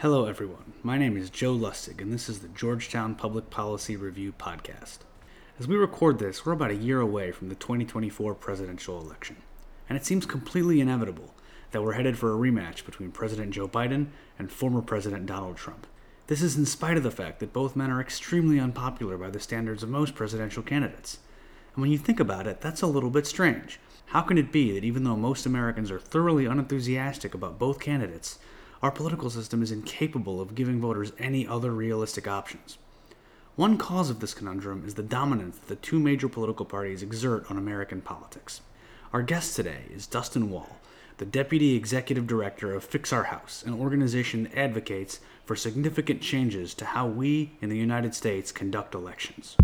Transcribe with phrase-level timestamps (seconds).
[0.00, 0.72] Hello, everyone.
[0.82, 5.00] My name is Joe Lustig, and this is the Georgetown Public Policy Review Podcast.
[5.58, 9.36] As we record this, we're about a year away from the 2024 presidential election,
[9.90, 11.34] and it seems completely inevitable
[11.72, 14.06] that we're headed for a rematch between President Joe Biden
[14.38, 15.86] and former President Donald Trump.
[16.28, 19.38] This is in spite of the fact that both men are extremely unpopular by the
[19.38, 21.18] standards of most presidential candidates.
[21.74, 23.78] And when you think about it, that's a little bit strange.
[24.06, 28.38] How can it be that even though most Americans are thoroughly unenthusiastic about both candidates,
[28.82, 32.78] our political system is incapable of giving voters any other realistic options?
[33.56, 37.50] One cause of this conundrum is the dominance that the two major political parties exert
[37.50, 38.62] on American politics.
[39.12, 40.78] Our guest today is Dustin Wahl,
[41.18, 46.72] the Deputy Executive Director of Fix Our House, an organization that advocates for significant changes
[46.74, 49.56] to how we in the United States conduct elections.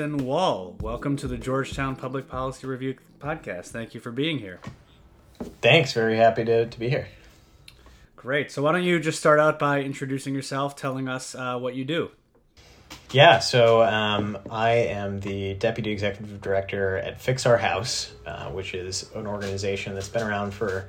[0.00, 3.66] Wahl, welcome to the Georgetown Public Policy Review podcast.
[3.66, 4.58] Thank you for being here.
[5.60, 5.92] Thanks.
[5.92, 7.08] Very happy to, to be here.
[8.16, 8.50] Great.
[8.50, 11.84] So, why don't you just start out by introducing yourself, telling us uh, what you
[11.84, 12.10] do?
[13.12, 18.72] Yeah, so um, I am the Deputy Executive Director at Fix Our House, uh, which
[18.72, 20.88] is an organization that's been around for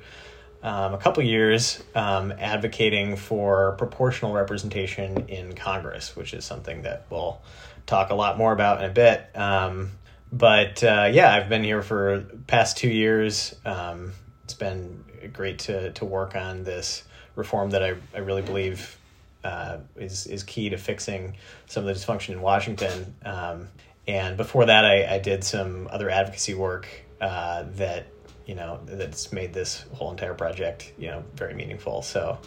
[0.62, 7.04] um, a couple years um, advocating for proportional representation in Congress, which is something that
[7.10, 7.40] we'll
[7.86, 9.28] talk a lot more about in a bit.
[9.34, 9.90] Um,
[10.32, 13.54] but uh, yeah, I've been here for past two years.
[13.64, 14.12] Um,
[14.44, 17.04] it's been great to to work on this
[17.36, 18.98] reform that I, I really believe
[19.44, 23.14] uh, is is key to fixing some of the dysfunction in Washington.
[23.24, 23.68] Um,
[24.06, 26.88] and before that, I, I did some other advocacy work
[27.20, 28.06] uh, that
[28.46, 32.02] you know that's made this whole entire project you know very meaningful.
[32.02, 32.38] So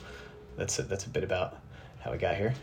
[0.57, 1.57] that's a, that's a bit about
[1.99, 2.53] how we got here.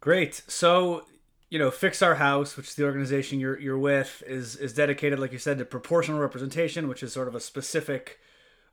[0.00, 0.42] Great.
[0.48, 1.04] So,
[1.48, 5.18] you know, Fix Our House, which is the organization you're you're with, is is dedicated,
[5.18, 8.18] like you said, to proportional representation, which is sort of a specific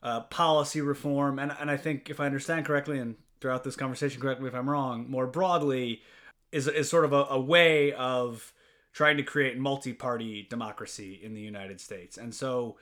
[0.02, 1.38] uh, policy reform.
[1.40, 4.56] And and I think if I understand correctly, and throughout this conversation, correct me if
[4.56, 6.02] I'm wrong, more broadly,
[6.52, 8.54] is is sort of a, a way of
[8.94, 12.18] trying to create multi-party democracy in the United States.
[12.18, 12.78] And so,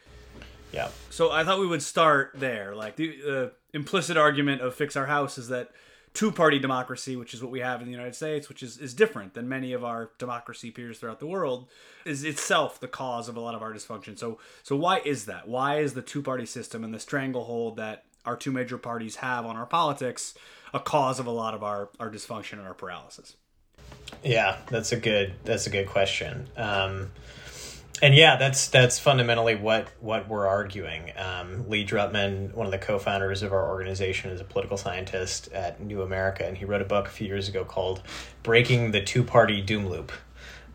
[0.72, 0.90] yeah.
[1.10, 2.76] So I thought we would start there.
[2.76, 5.72] Like the uh, implicit argument of Fix Our House is that
[6.14, 8.94] two party democracy, which is what we have in the United States, which is, is
[8.94, 11.68] different than many of our democracy peers throughout the world,
[12.06, 14.18] is itself the cause of a lot of our dysfunction.
[14.18, 15.48] So so why is that?
[15.48, 19.46] Why is the two party system and the stranglehold that our two major parties have
[19.46, 20.34] on our politics
[20.74, 23.36] a cause of a lot of our, our dysfunction and our paralysis?
[24.24, 26.48] Yeah, that's a good that's a good question.
[26.58, 27.12] Um,
[28.02, 31.12] and yeah, that's that's fundamentally what what we're arguing.
[31.18, 35.82] Um, Lee Drutman, one of the co-founders of our organization, is a political scientist at
[35.82, 38.04] New America, and he wrote a book a few years ago called
[38.44, 40.12] "Breaking the Two-Party Doom Loop."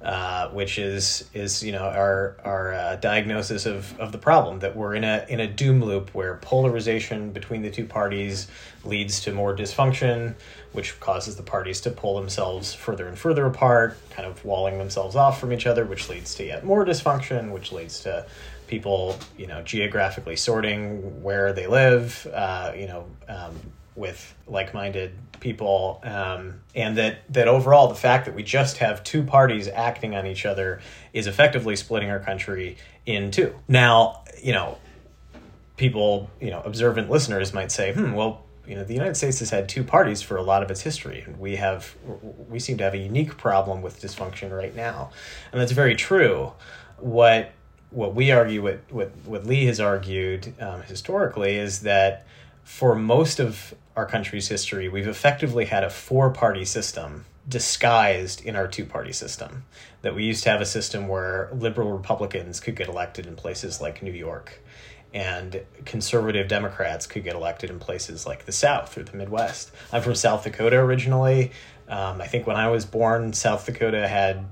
[0.02, 4.74] Uh, which is is you know our our uh, diagnosis of, of the problem that
[4.74, 8.48] we're in a in a doom loop where polarization between the two parties
[8.84, 10.34] leads to more dysfunction,
[10.72, 15.14] which causes the parties to pull themselves further and further apart, kind of walling themselves
[15.14, 18.26] off from each other, which leads to yet more dysfunction, which leads to
[18.66, 23.06] people you know geographically sorting where they live, uh, you know.
[23.28, 23.54] Um,
[23.94, 29.22] with like-minded people um, and that that overall the fact that we just have two
[29.22, 30.80] parties acting on each other
[31.12, 32.76] is effectively splitting our country
[33.06, 33.54] in two.
[33.68, 34.78] Now you know
[35.76, 39.50] people you know observant listeners might say hmm well you know the united states has
[39.50, 41.96] had two parties for a lot of its history and we have
[42.48, 45.10] we seem to have a unique problem with dysfunction right now.
[45.50, 46.52] And that's very true.
[46.98, 47.52] What
[47.90, 52.26] what we argue what what, what lee has argued um, historically is that
[52.64, 58.56] for most of our country's history, we've effectively had a four party system disguised in
[58.56, 59.64] our two party system.
[60.02, 63.80] That we used to have a system where liberal Republicans could get elected in places
[63.80, 64.60] like New York,
[65.14, 69.70] and conservative Democrats could get elected in places like the South or the Midwest.
[69.92, 71.52] I'm from South Dakota originally.
[71.88, 74.46] Um, I think when I was born, South Dakota had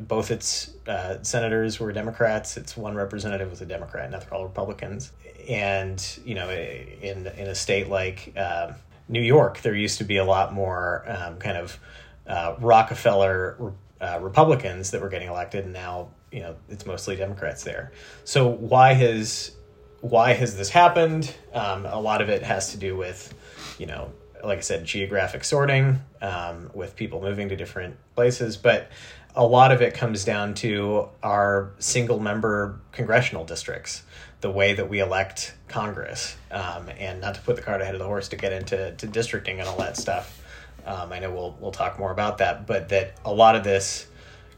[0.00, 2.56] both its uh, senators were Democrats.
[2.56, 5.12] Its one representative was a Democrat, and they're all Republicans.
[5.48, 8.72] And you know, in in a state like uh,
[9.08, 11.78] New York, there used to be a lot more um, kind of
[12.26, 17.62] uh, Rockefeller uh, Republicans that were getting elected, and now you know it's mostly Democrats
[17.64, 17.92] there.
[18.24, 19.52] So why has
[20.00, 21.34] why has this happened?
[21.52, 23.32] Um, a lot of it has to do with
[23.78, 24.10] you know
[24.44, 28.90] like I said, geographic sorting um, with people moving to different places, but
[29.36, 34.02] a lot of it comes down to our single member congressional districts,
[34.40, 37.98] the way that we elect Congress, um, and not to put the cart ahead of
[37.98, 40.42] the horse to get into to districting and all that stuff.
[40.86, 44.06] Um, I know we'll we'll talk more about that, but that a lot of this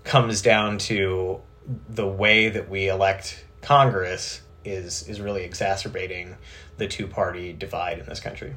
[0.04, 1.40] comes down to
[1.88, 6.36] the way that we elect Congress is is really exacerbating
[6.76, 8.54] the two party divide in this country.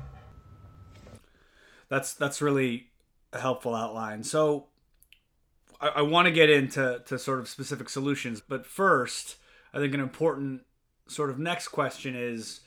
[1.89, 2.89] That's that's really
[3.33, 4.23] a helpful outline.
[4.23, 4.67] So
[5.81, 9.37] I, I want to get into to sort of specific solutions, but first,
[9.73, 10.61] I think an important
[11.07, 12.61] sort of next question is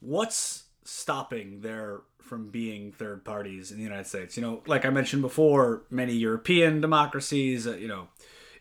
[0.00, 4.36] what's stopping there from being third parties in the United States?
[4.36, 8.08] You know, like I mentioned before, many European democracies, uh, you know,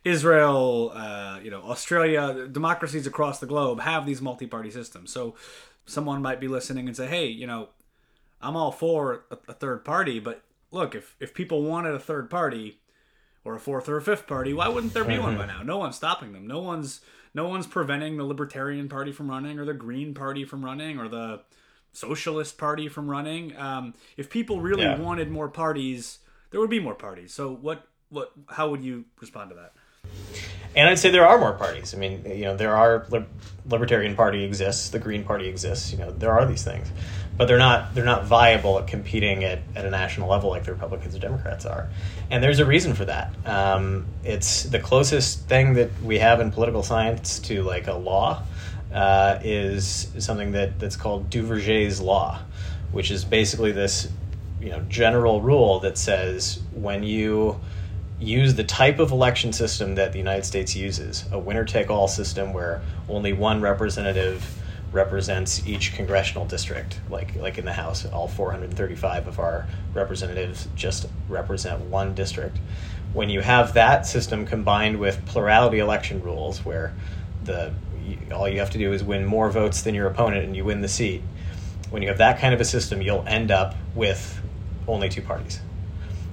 [0.03, 5.11] Israel, uh, you know, Australia, democracies across the globe have these multi-party systems.
[5.11, 5.35] So
[5.85, 7.69] someone might be listening and say, "Hey, you know,
[8.41, 12.29] I'm all for a, a third party, but look, if if people wanted a third
[12.29, 12.79] party
[13.43, 15.63] or a fourth or a fifth party, why wouldn't there be one by now?
[15.63, 16.47] No one's stopping them.
[16.47, 17.01] No one's
[17.33, 21.07] no one's preventing the Libertarian Party from running or the Green Party from running or
[21.07, 21.41] the
[21.93, 23.55] Socialist Party from running.
[23.57, 24.97] Um, if people really yeah.
[24.97, 26.19] wanted more parties,
[26.51, 27.33] there would be more parties.
[27.33, 29.73] So what what how would you respond to that?
[30.75, 31.95] And I'd say there are more parties.
[31.95, 33.07] I mean, you know, there are
[33.67, 35.91] Libertarian Party exists, the Green Party exists.
[35.91, 36.91] You know, there are these things,
[37.39, 40.73] but they're not they're not viable at competing at, at a national level like the
[40.73, 41.87] Republicans or Democrats are.
[42.29, 43.33] And there's a reason for that.
[43.47, 48.43] Um, it's the closest thing that we have in political science to like a law
[48.93, 52.41] uh, is something that that's called Duverger's law,
[52.91, 54.09] which is basically this
[54.59, 57.57] you know general rule that says when you
[58.19, 62.09] use the type of election system that the United States uses, a winner take all
[62.09, 64.58] system where only one representative
[64.91, 71.07] represents each congressional district like like in the house all 435 of our representatives just
[71.27, 72.57] represent one district.
[73.13, 76.93] When you have that system combined with plurality election rules where
[77.43, 77.73] the
[78.33, 80.81] all you have to do is win more votes than your opponent and you win
[80.81, 81.21] the seat
[81.89, 84.41] when you have that kind of a system you'll end up with
[84.87, 85.59] only two parties.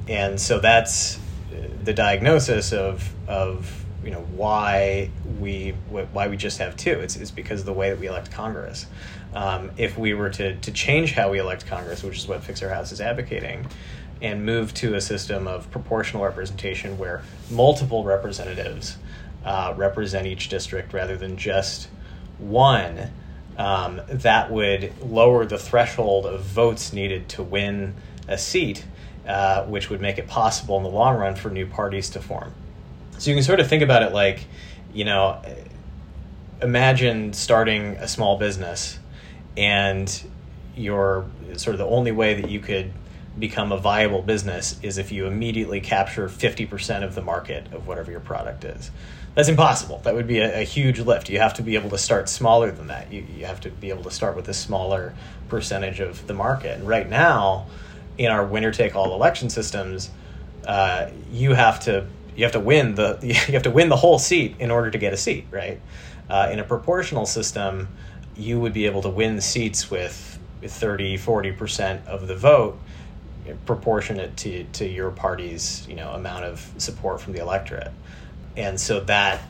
[0.08, 5.10] And so that's uh, the diagnosis of of you know why
[5.40, 6.92] we why we just have two.
[6.92, 8.86] It's, it's because of the way that we elect Congress.
[9.34, 12.62] Um, if we were to to change how we elect Congress, which is what Fix
[12.62, 13.66] Our House is advocating,
[14.22, 18.96] and move to a system of proportional representation where multiple representatives
[19.44, 21.88] uh, represent each district rather than just
[22.38, 23.10] one.
[23.58, 27.94] Um, that would lower the threshold of votes needed to win
[28.28, 28.84] a seat
[29.26, 32.52] uh, which would make it possible in the long run for new parties to form.
[33.18, 34.44] So you can sort of think about it like,
[34.92, 35.40] you know,
[36.60, 38.98] imagine starting a small business
[39.56, 40.22] and
[40.76, 41.26] your
[41.56, 42.92] sort of the only way that you could
[43.38, 48.10] become a viable business is if you immediately capture 50% of the market of whatever
[48.10, 48.90] your product is.
[49.34, 50.00] That's impossible.
[50.04, 51.28] That would be a, a, huge lift.
[51.28, 53.12] You have to be able to start smaller than that.
[53.12, 55.14] You, you have to be able to start with a smaller
[55.50, 56.78] percentage of the market.
[56.78, 57.66] And right now,
[58.16, 60.08] in our winner take all election systems,
[60.66, 64.18] uh, you have to you have to win the you have to win the whole
[64.18, 65.80] seat in order to get a seat, right?
[66.28, 67.88] Uh, in a proportional system,
[68.36, 72.78] you would be able to win seats with 30, 40% of the vote
[73.64, 77.92] proportionate to, to your party's you know amount of support from the electorate
[78.56, 79.40] and so that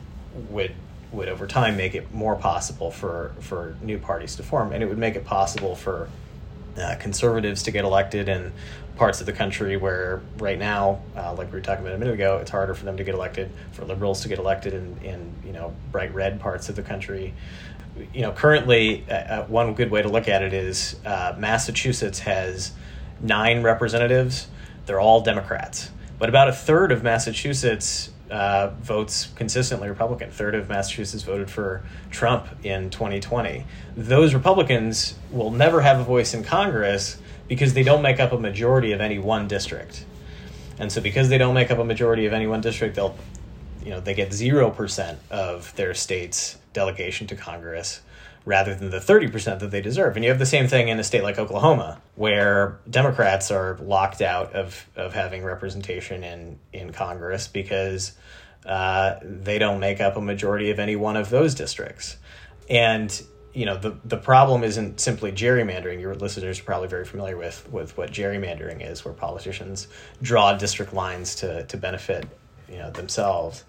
[0.49, 0.73] would
[1.11, 4.85] would over time make it more possible for for new parties to form and it
[4.85, 6.09] would make it possible for
[6.77, 8.51] uh, conservatives to get elected in
[8.97, 12.13] parts of the country where right now, uh, like we were talking about a minute
[12.13, 15.33] ago, it's harder for them to get elected, for liberals to get elected in, in
[15.45, 17.33] you know bright red parts of the country.
[18.13, 22.19] You know, currently, uh, uh one good way to look at it is uh, Massachusetts
[22.19, 22.71] has
[23.21, 24.47] nine representatives.
[24.85, 30.31] They're all Democrats, but about a third of Massachusetts uh, votes consistently Republican.
[30.31, 33.65] third of Massachusetts voted for Trump in 2020.
[33.95, 38.39] Those Republicans will never have a voice in Congress because they don't make up a
[38.39, 40.05] majority of any one district.
[40.79, 43.17] And so because they don't make up a majority of any one district, they'll
[43.87, 48.01] you know, they get 0% of their state's delegation to Congress
[48.43, 50.17] rather than the 30% that they deserve.
[50.17, 54.21] And you have the same thing in a state like Oklahoma, where Democrats are locked
[54.21, 58.11] out of, of having representation in, in Congress because
[58.65, 62.17] uh, they don't make up a majority of any one of those districts.
[62.69, 63.23] And
[63.57, 65.99] you know the the problem isn't simply gerrymandering.
[65.99, 69.87] Your listeners are probably very familiar with with what gerrymandering is, where politicians
[70.21, 72.27] draw district lines to to benefit
[72.69, 73.63] you know themselves.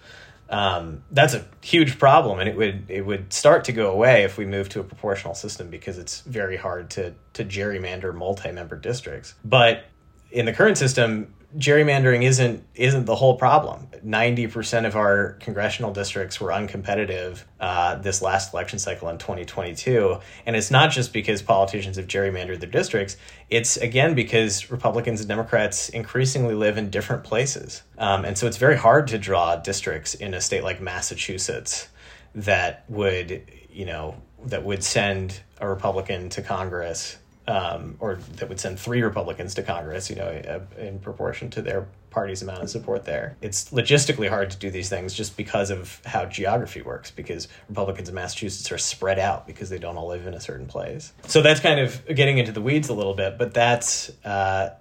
[0.50, 4.36] um, that's a huge problem, and it would it would start to go away if
[4.36, 9.34] we move to a proportional system because it's very hard to to gerrymander multi-member districts.
[9.42, 9.84] But
[10.30, 13.88] in the current system, gerrymandering isn't isn't the whole problem.
[14.02, 20.18] Ninety percent of our congressional districts were uncompetitive uh, this last election cycle in 2022,
[20.44, 23.16] and it's not just because politicians have gerrymandered their districts.
[23.48, 28.58] It's again because Republicans and Democrats increasingly live in different places, um, and so it's
[28.58, 31.88] very hard to draw districts in a state like Massachusetts
[32.34, 37.16] that would you know that would send a Republican to Congress
[37.48, 41.62] um, or that would send three Republicans to Congress, you know, uh, in proportion to
[41.62, 43.36] their party's amount of support there.
[43.40, 48.10] It's logistically hard to do these things just because of how geography works, because Republicans
[48.10, 51.14] in Massachusetts are spread out because they don't all live in a certain place.
[51.26, 54.74] So that's kind of getting into the weeds a little bit, but that's uh,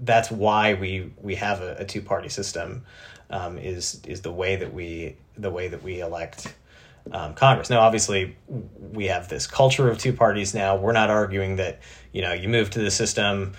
[0.00, 2.84] that's why we we have a, a two party system.
[3.30, 6.52] Um, is is the way that we the way that we elect
[7.12, 7.70] um, Congress.
[7.70, 8.36] Now, obviously,
[8.92, 10.76] we have this culture of two parties now.
[10.76, 11.80] We're not arguing that
[12.12, 13.54] you know you move to the system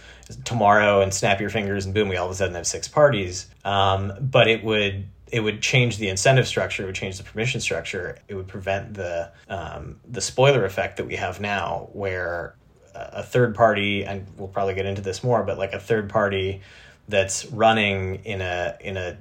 [0.45, 3.47] tomorrow and snap your fingers and boom, we all of a sudden have six parties.
[3.65, 6.83] Um, but it would it would change the incentive structure.
[6.83, 8.17] It would change the permission structure.
[8.27, 12.55] It would prevent the um, the spoiler effect that we have now, where
[12.93, 16.61] a third party, and we'll probably get into this more, but like a third party
[17.07, 19.17] that's running in a in a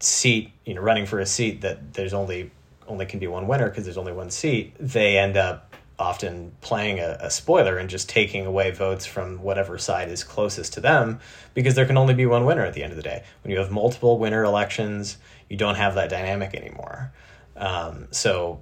[0.00, 2.50] seat, you know, running for a seat that there's only
[2.92, 6.98] only can be one winner because there's only one seat, they end up often playing
[6.98, 11.20] a, a, spoiler and just taking away votes from whatever side is closest to them
[11.54, 13.22] because there can only be one winner at the end of the day.
[13.42, 15.18] When you have multiple winner elections,
[15.48, 17.12] you don't have that dynamic anymore.
[17.56, 18.60] Um, so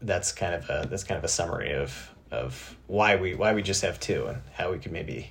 [0.00, 3.62] that's kind of a that's kind of a summary of of why we why we
[3.62, 5.30] just have two and how we could maybe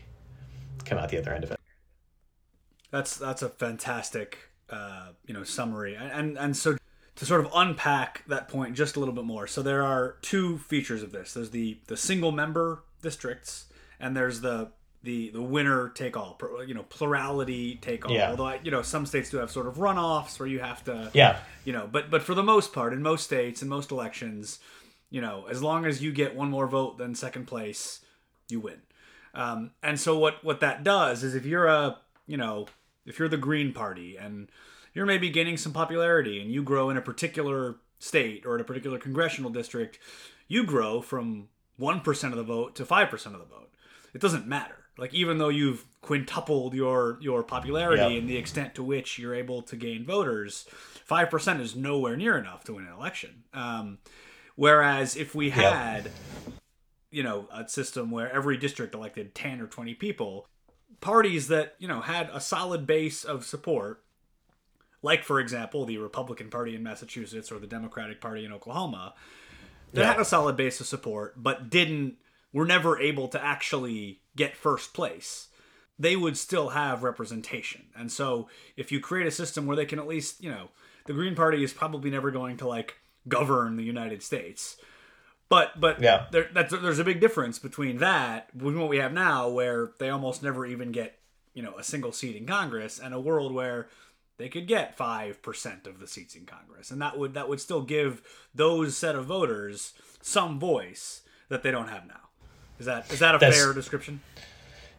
[0.85, 1.59] come out the other end of it.
[2.91, 6.75] That's that's a fantastic uh, you know summary and and so
[7.19, 9.45] to sort of unpack that point just a little bit more.
[9.45, 11.33] So there are two features of this.
[11.33, 13.65] There's the the single member districts,
[13.99, 14.71] and there's the
[15.03, 18.13] the the winner take all, you know, plurality take all.
[18.13, 18.29] Yeah.
[18.29, 21.11] Although I, you know some states do have sort of runoffs where you have to,
[21.13, 24.59] yeah, you know, but but for the most part, in most states, in most elections,
[25.09, 27.99] you know, as long as you get one more vote than second place,
[28.47, 28.81] you win.
[29.33, 31.97] Um, and so what what that does is if you're a
[32.27, 32.67] you know
[33.05, 34.49] if you're the Green Party and
[34.99, 38.65] you're maybe gaining some popularity and you grow in a particular state or in a
[38.65, 39.97] particular congressional district,
[40.49, 41.47] you grow from
[41.79, 43.71] 1% of the vote to 5% of the vote.
[44.13, 44.75] It doesn't matter.
[44.97, 48.19] Like even though you've quintupled your your popularity yep.
[48.19, 50.65] and the extent to which you're able to gain voters,
[51.09, 53.43] 5% is nowhere near enough to win an election.
[53.53, 53.99] Um,
[54.57, 56.13] whereas if we had yep.
[57.09, 60.45] you know, a system where every district elected 10 or 20 people,
[60.99, 64.03] parties that, you know, had a solid base of support
[65.01, 69.13] like for example the Republican Party in Massachusetts or the Democratic Party in Oklahoma,
[69.93, 70.07] that yeah.
[70.07, 72.15] had a solid base of support, but didn't
[72.51, 75.47] were never able to actually get first place.
[75.97, 79.99] They would still have representation, and so if you create a system where they can
[79.99, 80.69] at least, you know,
[81.05, 82.95] the Green Party is probably never going to like
[83.27, 84.77] govern the United States.
[85.49, 89.91] But but yeah, there, there's a big difference between that, what we have now, where
[89.97, 91.17] they almost never even get
[91.55, 93.89] you know a single seat in Congress, and a world where
[94.39, 97.81] they could get 5% of the seats in Congress and that would that would still
[97.81, 98.23] give
[98.55, 102.29] those set of voters some voice that they don't have now.
[102.79, 104.21] Is that is that a that's, fair description?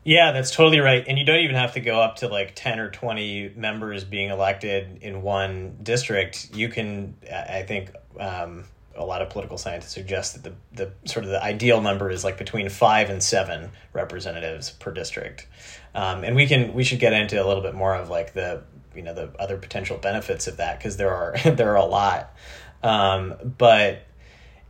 [0.05, 1.05] Yeah, that's totally right.
[1.07, 4.31] And you don't even have to go up to like 10 or 20 members being
[4.31, 6.55] elected in one district.
[6.55, 11.25] You can I think um, a lot of political scientists suggest that the, the sort
[11.25, 15.47] of the ideal number is like between five and seven representatives per district.
[15.95, 18.65] Um, and we can we should get into a little bit more of like the
[19.01, 22.35] you know the other potential benefits of that because there are there are a lot.
[22.83, 24.07] Um, but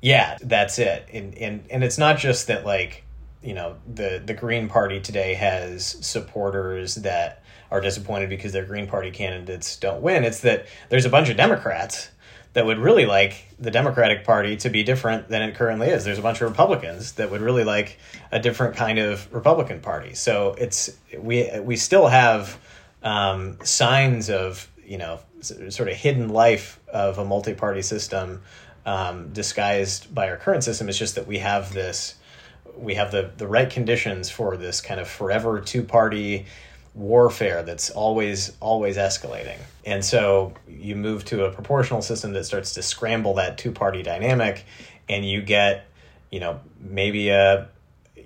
[0.00, 1.08] yeah that's it.
[1.12, 3.02] And, and and it's not just that like
[3.42, 8.86] you know the the green party today has supporters that are disappointed because their green
[8.86, 10.22] party candidates don't win.
[10.22, 12.10] It's that there's a bunch of democrats
[12.52, 16.04] that would really like the democratic party to be different than it currently is.
[16.04, 17.98] There's a bunch of republicans that would really like
[18.30, 20.14] a different kind of republican party.
[20.14, 22.58] So it's we we still have
[23.02, 28.42] um, signs of you know sort of hidden life of a multi-party system
[28.86, 30.88] um, disguised by our current system.
[30.88, 32.14] Is just that we have this
[32.76, 36.46] we have the the right conditions for this kind of forever two-party
[36.94, 39.58] warfare that's always always escalating.
[39.84, 44.64] And so you move to a proportional system that starts to scramble that two-party dynamic
[45.08, 45.86] and you get
[46.30, 47.68] you know maybe a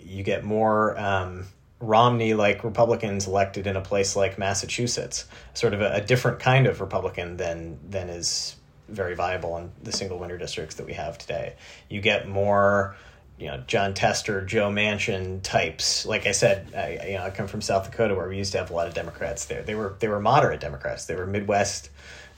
[0.02, 1.46] you get more um,
[1.86, 6.66] Romney like Republicans elected in a place like Massachusetts, sort of a, a, different kind
[6.66, 8.56] of Republican than than is
[8.88, 11.54] very viable in the single winner districts that we have today.
[11.88, 12.96] You get more
[13.38, 16.06] you know Jon Tester, Joe Manchin types.
[16.06, 18.58] Like I said, I, you know I come from South Dakota where we used to
[18.58, 19.62] have a lot of Democrats there.
[19.62, 21.06] They were they were moderate Democrats.
[21.06, 21.90] They were Midwest,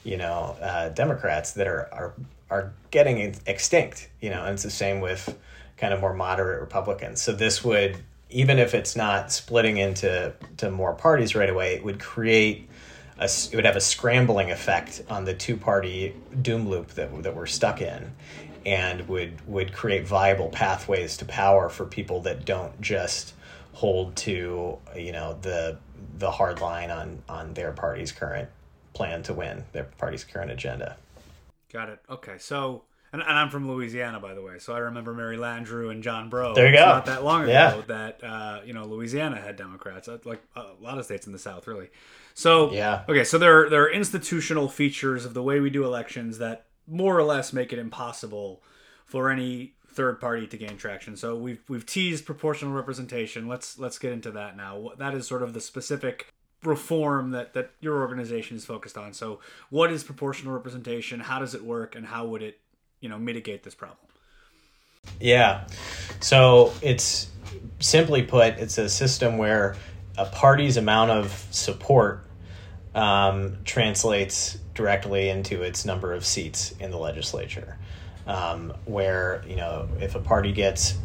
[0.05, 2.15] you know, uh, Democrats that are are
[2.50, 4.09] are getting extinct.
[4.21, 5.38] You know, and it's the same with
[5.76, 7.21] kind of more moderate Republicans.
[7.21, 11.85] So this would even if it's not splitting into to more parties right away, it
[11.85, 12.68] would create
[13.18, 17.35] a, it would have a scrambling effect on the two party doom loop that that
[17.35, 18.12] we're stuck in
[18.64, 23.33] and would would create viable pathways to power for people that don't just
[23.73, 25.78] hold to you know the
[26.18, 28.49] the hard line on on their party's current
[28.92, 30.97] plan to win their party's current agenda.
[31.73, 32.00] Got it.
[32.09, 32.83] Okay, so
[33.16, 36.28] and, and I'm from Louisiana, by the way, so I remember Mary Landrieu and John
[36.28, 36.54] Breaux.
[36.54, 36.85] There you go.
[36.85, 37.82] Not that long ago yeah.
[37.87, 41.38] that uh, you know Louisiana had Democrats, uh, like a lot of states in the
[41.38, 41.88] South, really.
[42.35, 43.04] So yeah.
[43.08, 46.66] Okay, so there are, there are institutional features of the way we do elections that
[46.87, 48.62] more or less make it impossible
[49.06, 51.16] for any third party to gain traction.
[51.16, 53.49] So we've we've teased proportional representation.
[53.49, 54.90] Let's let's get into that now.
[54.99, 56.26] That is sort of the specific
[56.62, 59.14] reform that that your organization is focused on.
[59.14, 61.20] So what is proportional representation?
[61.20, 62.61] How does it work and how would it,
[63.00, 63.99] you know, mitigate this problem?
[65.21, 65.67] Yeah.
[66.21, 67.31] So it's
[67.79, 69.76] simply put, it's a system where
[70.19, 72.26] a party's amount of support
[72.95, 77.76] um, translates directly into its number of seats in the legislature.
[78.26, 80.99] Um, where you know if a party gets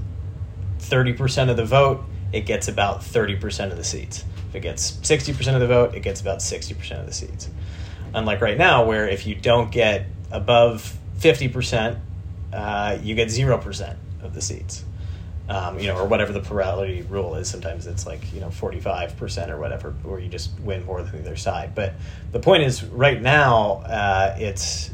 [0.80, 4.26] thirty percent of the vote, it gets about thirty percent of the seats.
[4.50, 7.14] If it gets sixty percent of the vote, it gets about sixty percent of the
[7.14, 7.48] seats.
[8.16, 11.98] Unlike right now, where if you don't get above fifty percent,
[12.52, 14.84] uh, you get zero percent of the seats
[15.52, 17.50] um, you know, or whatever the plurality rule is.
[17.50, 21.04] Sometimes it's like you know forty five percent or whatever, where you just win more
[21.04, 21.76] than the other side.
[21.76, 21.94] But
[22.32, 24.92] the point is, right now, uh, it's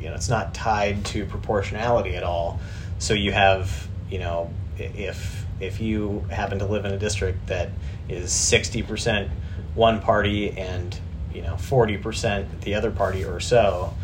[0.00, 2.58] you know it's not tied to proportionality at all.
[2.98, 7.70] So you have you know if if you happen to live in a district that
[8.08, 9.30] is sixty percent
[9.76, 10.98] one party and
[11.32, 13.94] you know forty percent the other party or so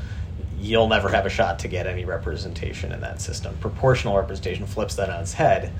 [0.65, 3.57] you'll never have a shot to get any representation in that system.
[3.61, 5.73] Proportional representation flips that on its head.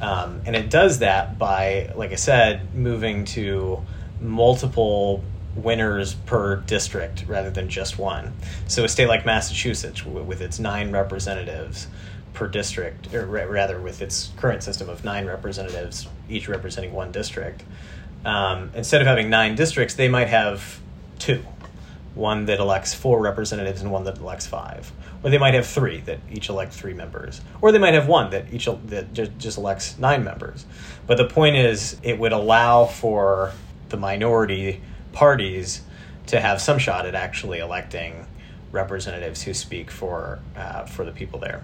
[0.00, 3.84] Um, and it does that by, like I said, moving to
[4.20, 5.24] multiple
[5.56, 8.32] winners per district rather than just one.
[8.68, 11.88] So a state like Massachusetts, with its nine representatives
[12.32, 17.64] per district, or rather with its current system of nine representatives, each representing one district,
[18.24, 20.80] um, instead of having nine districts, they might have
[21.18, 21.42] two
[22.18, 24.92] one that elects four representatives and one that elects five.
[25.22, 27.40] Or they might have three that each elect three members.
[27.60, 30.66] Or they might have one that each that just elects nine members.
[31.06, 33.52] But the point is, it would allow for
[33.88, 34.80] the minority
[35.12, 35.82] parties
[36.26, 38.26] to have some shot at actually electing
[38.72, 41.62] representatives who speak for uh, for the people there.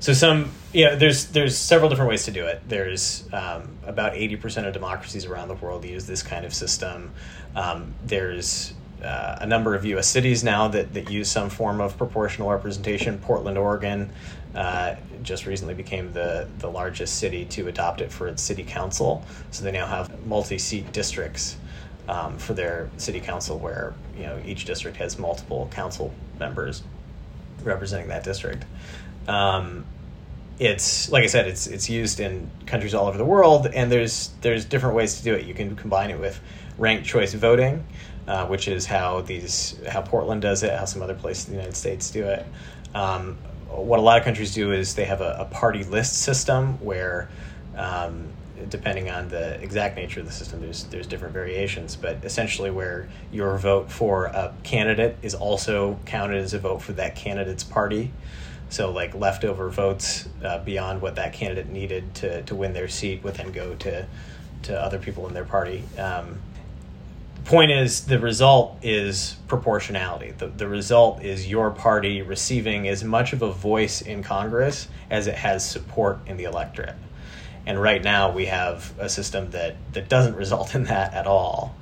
[0.00, 0.50] So some,
[0.86, 2.62] know, there's there's several different ways to do it.
[2.66, 7.12] There's um, about eighty percent of democracies around the world use this kind of system.
[7.54, 10.06] Um, there's uh, a number of U.S.
[10.06, 13.18] cities now that, that use some form of proportional representation.
[13.18, 14.10] Portland, Oregon,
[14.54, 19.24] uh, just recently became the, the largest city to adopt it for its city council.
[19.50, 21.56] So they now have multi-seat districts
[22.08, 26.82] um, for their city council, where you know each district has multiple council members
[27.62, 28.64] representing that district.
[29.28, 29.84] Um,
[30.58, 34.30] it's like I said, it's it's used in countries all over the world, and there's
[34.40, 35.46] there's different ways to do it.
[35.46, 36.40] You can combine it with
[36.80, 37.86] ranked choice voting,
[38.26, 41.58] uh, which is how these how Portland does it, how some other places in the
[41.58, 42.44] United States do it.
[42.94, 43.38] Um,
[43.68, 47.28] what a lot of countries do is they have a, a party list system where,
[47.76, 48.28] um,
[48.68, 51.94] depending on the exact nature of the system, there's there's different variations.
[51.94, 56.92] But essentially, where your vote for a candidate is also counted as a vote for
[56.94, 58.10] that candidate's party.
[58.70, 63.22] So, like leftover votes uh, beyond what that candidate needed to, to win their seat
[63.24, 64.06] would then go to
[64.62, 65.84] to other people in their party.
[65.98, 66.38] Um,
[67.50, 70.30] point is the result is proportionality.
[70.30, 75.26] The, the result is your party receiving as much of a voice in congress as
[75.26, 76.94] it has support in the electorate.
[77.66, 81.74] And right now we have a system that that doesn't result in that at all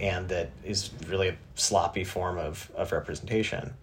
[0.00, 3.74] and that is really a sloppy form of, of representation.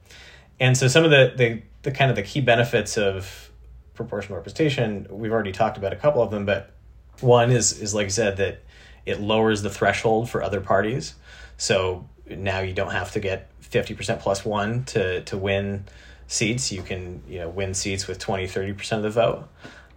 [0.61, 3.51] And so some of the, the the kind of the key benefits of
[3.95, 6.71] proportional representation we've already talked about a couple of them but
[7.19, 8.63] one is is like i said that
[9.05, 11.15] it lowers the threshold for other parties
[11.57, 15.85] so now you don't have to get 50% plus one to, to win
[16.27, 16.71] seats.
[16.71, 19.47] You can, you know, win seats with 20, 30% of the vote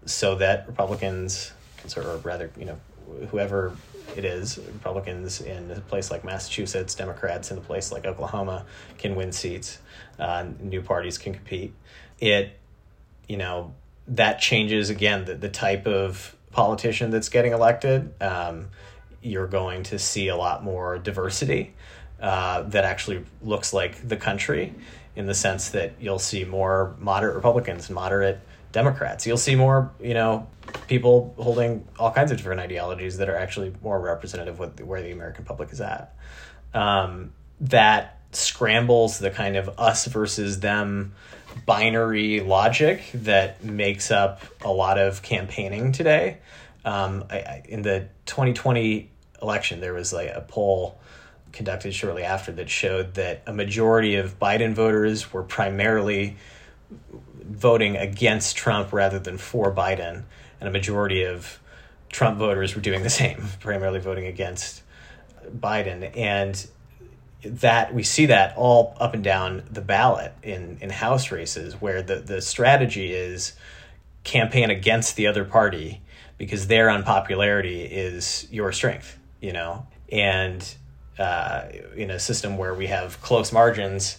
[0.04, 1.52] so that Republicans,
[1.96, 2.78] or rather, you know,
[3.30, 3.76] whoever
[4.16, 4.58] it is.
[4.58, 8.64] Republicans in a place like Massachusetts, Democrats in a place like Oklahoma
[8.98, 9.78] can win seats.
[10.18, 11.74] Uh, new parties can compete.
[12.20, 12.58] It,
[13.28, 13.74] you know,
[14.08, 18.14] that changes again the, the type of politician that's getting elected.
[18.22, 18.68] Um,
[19.22, 21.74] you're going to see a lot more diversity
[22.20, 24.74] uh, that actually looks like the country
[25.14, 28.38] in the sense that you'll see more moderate Republicans, moderate
[28.72, 29.26] Democrats.
[29.26, 30.46] You'll see more, you know,
[30.88, 35.12] people holding all kinds of different ideologies that are actually more representative with where the
[35.12, 36.14] American public is at.
[36.74, 41.14] Um, that scrambles the kind of us versus them
[41.64, 46.38] binary logic that makes up a lot of campaigning today.
[46.86, 49.10] Um, I, I, in the 2020
[49.42, 50.98] election, there was like a poll
[51.52, 56.36] conducted shortly after that showed that a majority of Biden voters were primarily
[57.42, 60.22] voting against Trump rather than for Biden,
[60.60, 61.58] and a majority of
[62.08, 64.82] Trump voters were doing the same, primarily voting against
[65.44, 66.16] Biden.
[66.16, 66.66] And
[67.42, 72.00] that we see that all up and down the ballot in, in House races, where
[72.00, 73.54] the, the strategy is
[74.24, 76.00] campaign against the other party
[76.38, 79.86] because their unpopularity is your strength, you know?
[80.10, 80.74] And
[81.18, 81.64] uh,
[81.96, 84.18] in a system where we have close margins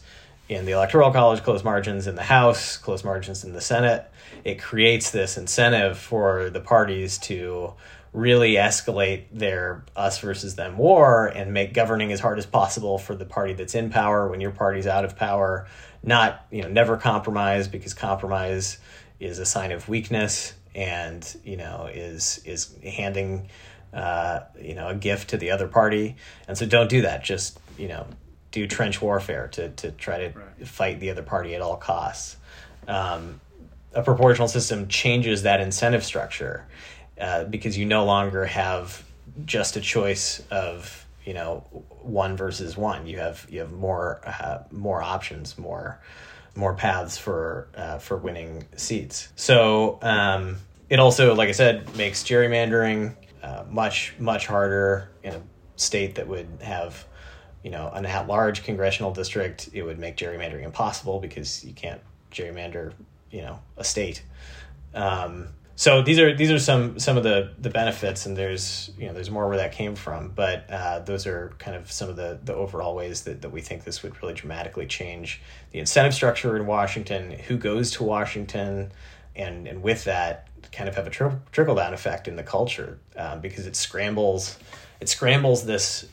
[0.50, 4.10] in the electoral college, close margins in the House, close margins in the Senate,
[4.44, 7.74] it creates this incentive for the parties to
[8.14, 13.16] really escalate their us versus them war and make governing as hard as possible for
[13.16, 15.68] the party that's in power when your party's out of power.
[16.02, 18.78] Not, you know, never compromise because compromise
[19.20, 23.50] is a sign of weakness and, you know, is is handing
[23.94, 26.16] uh, you know, a gift to the other party.
[26.48, 27.24] And so don't do that.
[27.24, 28.06] Just, you know,
[28.52, 30.68] do trench warfare to, to try to right.
[30.68, 32.38] fight the other party at all costs.
[32.88, 33.42] Um,
[33.94, 36.66] a proportional system changes that incentive structure
[37.20, 39.04] uh, because you no longer have
[39.46, 41.66] just a choice of you know
[42.02, 43.08] one versus one.
[43.08, 46.00] You have you have more uh, more options, more
[46.58, 49.30] more paths for uh, for winning seats.
[49.36, 50.58] So um,
[50.90, 55.42] it also, like I said, makes gerrymandering uh, much much harder in a
[55.76, 57.06] state that would have
[57.64, 62.94] you know an at-large congressional district it would make gerrymandering impossible because you can't gerrymander
[63.32, 64.24] you know a state
[64.94, 69.06] um, so these are these are some some of the the benefits and there's you
[69.08, 72.16] know there's more where that came from but uh, those are kind of some of
[72.16, 75.40] the the overall ways that, that we think this would really dramatically change
[75.72, 78.92] the incentive structure in washington who goes to washington
[79.36, 82.98] and and with that kind of have a tri- trickle down effect in the culture
[83.16, 84.58] um, because it scrambles
[85.00, 86.08] it scrambles this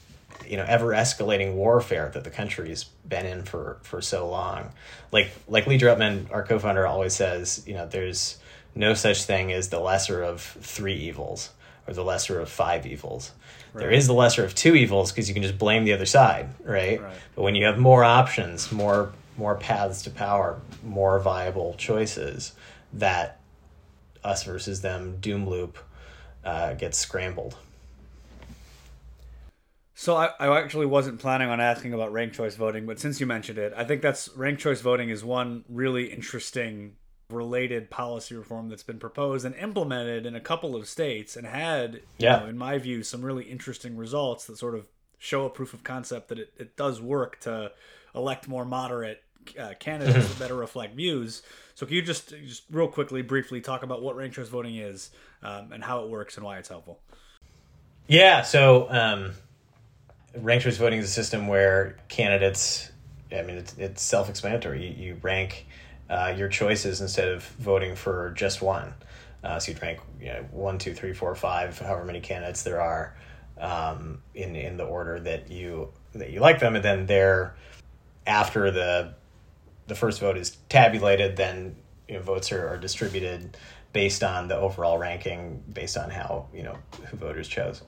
[0.47, 4.71] you know ever escalating warfare that the country's been in for for so long.
[5.11, 8.39] Like like lee drutman our co-founder always says you know there's
[8.75, 11.51] no such thing as the lesser of three evils
[11.87, 13.33] or the lesser of five evils
[13.73, 13.83] right.
[13.83, 16.49] there is the lesser of two evils because you can just blame the other side
[16.65, 17.01] right?
[17.01, 22.53] right but when you have more options more more paths to power more viable choices
[22.93, 23.41] that
[24.25, 25.79] us versus them doom loop
[26.45, 27.57] uh, gets scrambled.
[29.95, 33.27] So I, I actually wasn't planning on asking about ranked choice voting, but since you
[33.27, 36.97] mentioned it, I think that's ranked choice voting is one really interesting
[37.31, 42.01] related policy reform that's been proposed and implemented in a couple of states and had,
[42.19, 42.41] yeah.
[42.41, 44.87] Know, in my view, some really interesting results that sort of
[45.19, 47.73] show a proof of concept that it, it does work to
[48.15, 49.23] elect more moderate
[49.59, 51.43] uh, candidates that better reflect views.
[51.75, 55.11] So can you just just real quickly, briefly talk about what ranked choice voting is
[55.43, 57.01] um, and how it works and why it's helpful?
[58.07, 58.43] Yeah.
[58.43, 59.33] So um,
[60.37, 62.91] ranked choice voting is a system where candidates.
[63.33, 64.87] I mean, it's, it's self-explanatory.
[64.87, 65.67] You, you rank
[66.11, 68.95] uh, your choices instead of voting for just one.
[69.43, 72.81] Uh, so you rank you know, one, two, three, four, five, however many candidates there
[72.81, 73.15] are
[73.59, 77.55] um, in in the order that you that you like them, and then they're
[78.27, 79.15] after the
[79.87, 81.77] the first vote is tabulated, then
[82.09, 83.57] you know, votes are, are distributed
[83.93, 86.79] based on the overall ranking, based on how you know
[87.11, 87.83] who voters chose.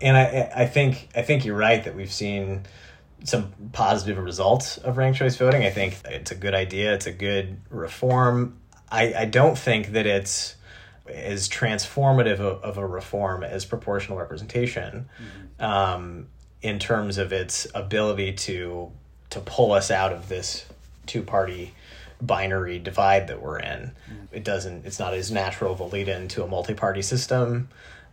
[0.00, 2.64] And I I think I think you're right that we've seen
[3.24, 5.64] some positive results of ranked choice voting.
[5.64, 6.94] I think it's a good idea.
[6.94, 8.60] It's a good reform.
[8.90, 10.56] I, I don't think that it's
[11.08, 15.64] as transformative of, of a reform as proportional representation mm-hmm.
[15.64, 16.28] um,
[16.62, 18.92] in terms of its ability to
[19.30, 20.64] to pull us out of this
[21.06, 21.74] two party
[22.22, 23.92] binary divide that we're in.
[24.32, 24.86] It doesn't.
[24.86, 27.68] It's not as natural of a lead in to a multi party system.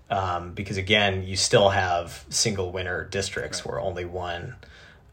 [0.10, 3.72] Um, because again, you still have single winner districts right.
[3.72, 4.56] where only one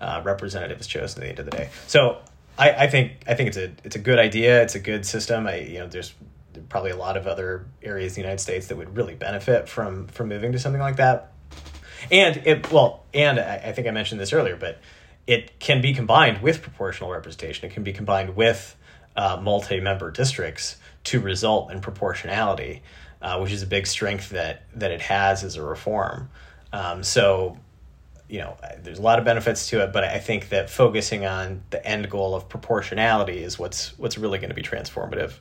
[0.00, 1.70] uh, representative is chosen at the end of the day.
[1.87, 2.18] So
[2.58, 4.62] I, I, think I think it's a it's a good idea.
[4.62, 5.46] It's a good system.
[5.46, 6.14] I you know there's
[6.68, 10.08] probably a lot of other areas in the United States that would really benefit from
[10.08, 11.32] from moving to something like that.
[12.11, 14.80] and it well, and I, I think I mentioned this earlier, but
[15.26, 17.68] it can be combined with proportional representation.
[17.70, 18.74] It can be combined with
[19.14, 22.82] uh, multi-member districts to result in proportionality,
[23.20, 26.30] uh, which is a big strength that that it has as a reform.
[26.72, 27.58] Um, so,
[28.28, 31.62] you know, there's a lot of benefits to it, but I think that focusing on
[31.70, 35.34] the end goal of proportionality is what's what's really going to be transformative.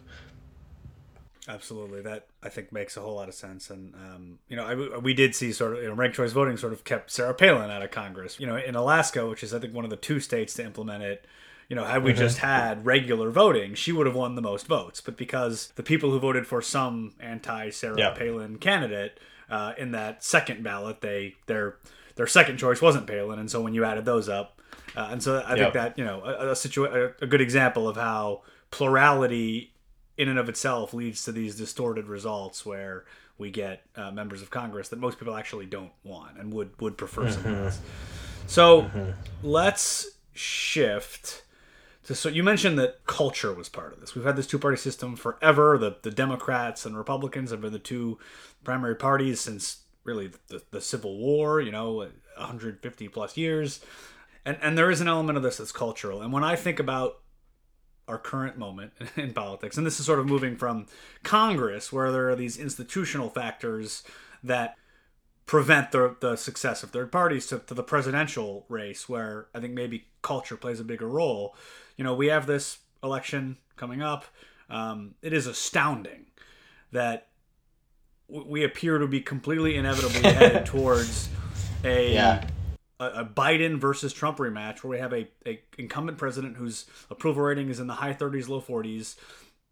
[1.49, 3.69] Absolutely, that I think makes a whole lot of sense.
[3.69, 6.57] And um, you know, I, we did see sort of you know ranked choice voting
[6.57, 8.39] sort of kept Sarah Palin out of Congress.
[8.39, 11.03] You know, in Alaska, which is I think one of the two states to implement
[11.03, 11.25] it.
[11.69, 12.19] You know, had we mm-hmm.
[12.19, 15.01] just had regular voting, she would have won the most votes.
[15.01, 18.17] But because the people who voted for some anti Sarah yep.
[18.17, 19.19] Palin candidate
[19.49, 21.75] uh, in that second ballot, they their
[22.17, 24.59] their second choice wasn't Palin, and so when you added those up,
[24.95, 25.57] uh, and so I yep.
[25.57, 29.73] think that you know a, a, situa- a, good example of how plurality
[30.17, 33.05] in and of itself leads to these distorted results where
[33.37, 36.97] we get uh, members of Congress that most people actually don't want and would would
[36.97, 37.31] prefer mm-hmm.
[37.31, 37.79] something else.
[38.47, 39.11] So mm-hmm.
[39.43, 41.43] let's shift
[42.07, 44.15] to so you mentioned that culture was part of this.
[44.15, 45.77] We've had this two party system forever.
[45.77, 48.17] The the Democrats and Republicans have been the two
[48.63, 51.61] primary parties since really the, the Civil War.
[51.61, 51.95] You know,
[52.37, 53.81] 150 plus years.
[54.45, 56.21] And, and there is an element of this that's cultural.
[56.21, 57.19] And when I think about
[58.07, 59.77] our current moment in politics.
[59.77, 60.85] And this is sort of moving from
[61.23, 64.03] Congress, where there are these institutional factors
[64.43, 64.77] that
[65.45, 69.73] prevent the, the success of third parties, to, to the presidential race, where I think
[69.73, 71.55] maybe culture plays a bigger role.
[71.95, 74.25] You know, we have this election coming up.
[74.69, 76.27] Um, it is astounding
[76.91, 77.26] that
[78.27, 81.29] we appear to be completely inevitably headed towards
[81.83, 82.47] a yeah
[82.99, 87.69] a, Biden versus Trump rematch where we have a, a incumbent president whose approval rating
[87.69, 89.15] is in the high 30s, low 40s,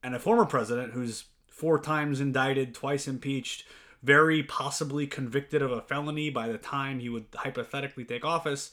[0.04, 3.65] and a former president who's four times indicted, twice impeached,
[4.04, 8.72] very possibly convicted of a felony by the time he would hypothetically take office,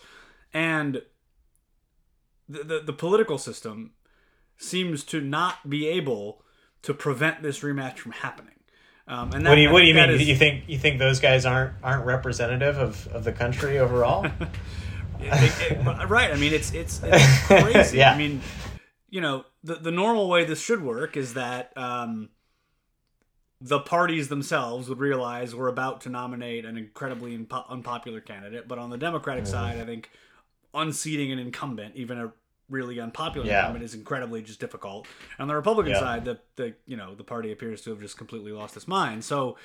[0.53, 1.03] and
[2.49, 3.92] the, the, the political system
[4.59, 6.42] seems to not be able
[6.83, 8.55] to prevent this rematch from happening.
[9.09, 10.11] Um, and that, what do you, what do you mean?
[10.11, 14.25] Is, you think you think those guys aren't aren't representative of, of the country overall?
[15.21, 16.31] it, it, right.
[16.31, 17.97] I mean, it's it's, it's crazy.
[17.99, 18.12] yeah.
[18.12, 18.41] I mean,
[19.11, 22.31] you know, the the normal way this should work is that um,
[23.61, 28.79] the parties themselves would realize we're about to nominate an incredibly unpo- unpopular candidate, but
[28.79, 29.53] on the Democratic mm-hmm.
[29.53, 30.11] side, I think
[30.75, 32.33] unseating an incumbent, even a
[32.68, 33.61] really unpopular yeah.
[33.61, 35.07] incumbent is incredibly just difficult.
[35.38, 36.01] On the Republican yeah.
[36.01, 39.25] side, the the you know the party appears to have just completely lost its mind.
[39.25, 39.57] So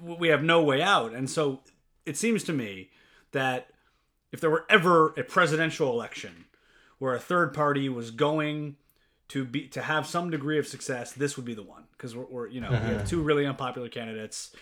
[0.00, 1.60] we have no way out, and so
[2.06, 2.90] it seems to me
[3.32, 3.68] that
[4.32, 6.46] if there were ever a presidential election
[6.98, 8.76] where a third party was going
[9.28, 12.24] to be to have some degree of success, this would be the one because we're,
[12.24, 14.54] we're, you know we have two really unpopular candidates.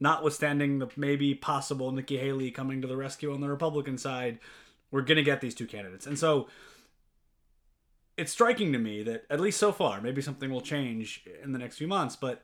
[0.00, 4.40] Notwithstanding the maybe possible Nikki Haley coming to the rescue on the Republican side,
[4.90, 6.48] we're gonna get these two candidates, and so
[8.22, 11.58] it's striking to me that at least so far, maybe something will change in the
[11.58, 12.42] next few months, but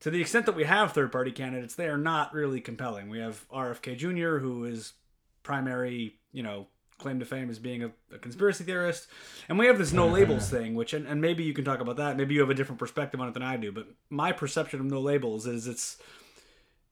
[0.00, 3.10] to the extent that we have third party candidates, they are not really compelling.
[3.10, 4.94] We have RFK Jr., who is
[5.42, 9.08] primary, you know, claim to fame as being a, a conspiracy theorist.
[9.46, 11.96] And we have this no labels thing, which, and, and maybe you can talk about
[11.96, 12.16] that.
[12.16, 14.86] Maybe you have a different perspective on it than I do, but my perception of
[14.86, 15.98] no labels is it's,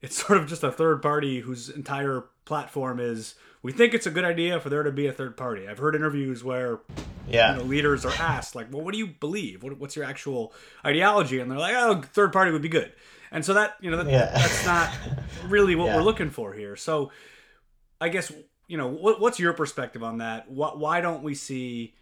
[0.03, 4.11] it's sort of just a third party whose entire platform is we think it's a
[4.11, 5.69] good idea for there to be a third party.
[5.69, 6.81] I've heard interviews where
[7.29, 7.55] yeah.
[7.55, 9.63] You know, leaders are asked like, "Well, what do you believe?
[9.63, 10.53] What, what's your actual
[10.85, 12.93] ideology?" And they're like, "Oh, third party would be good."
[13.33, 14.31] And so that you know that, yeah.
[14.33, 14.93] that's not
[15.49, 15.97] really what yeah.
[15.97, 16.77] we're looking for here.
[16.77, 17.11] So
[18.01, 18.33] I guess
[18.69, 20.51] you know what, what's your perspective on that?
[20.51, 21.95] What, why don't we see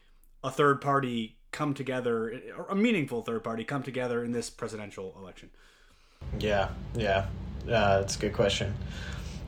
[0.42, 5.50] a third party come together, a meaningful third party come together in this presidential election?
[6.38, 7.26] Yeah, yeah,
[7.64, 8.74] uh, that's a good question.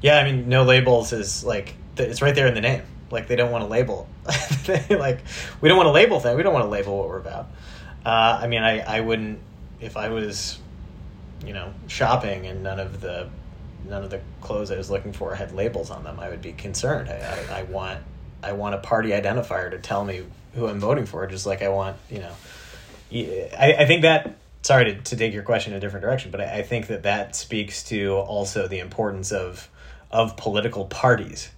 [0.06, 2.82] Yeah, I mean, no labels is like it's right there in the name.
[3.10, 4.08] Like they don't want to label.
[4.88, 5.20] Like
[5.60, 7.48] we don't want to label things we don't want to label what we're about.
[8.04, 9.40] Uh, i mean I, I wouldn't
[9.80, 10.58] if i was
[11.44, 13.28] you know shopping and none of the
[13.88, 16.52] none of the clothes i was looking for had labels on them i would be
[16.52, 17.08] concerned.
[17.08, 18.00] I, I, I want
[18.44, 20.22] i want a party identifier to tell me
[20.54, 22.32] who i'm voting for just like i want you know.
[23.12, 26.40] I, I think that sorry to, to take your question in a different direction but
[26.40, 29.68] I, I think that that speaks to also the importance of
[30.10, 31.50] of political parties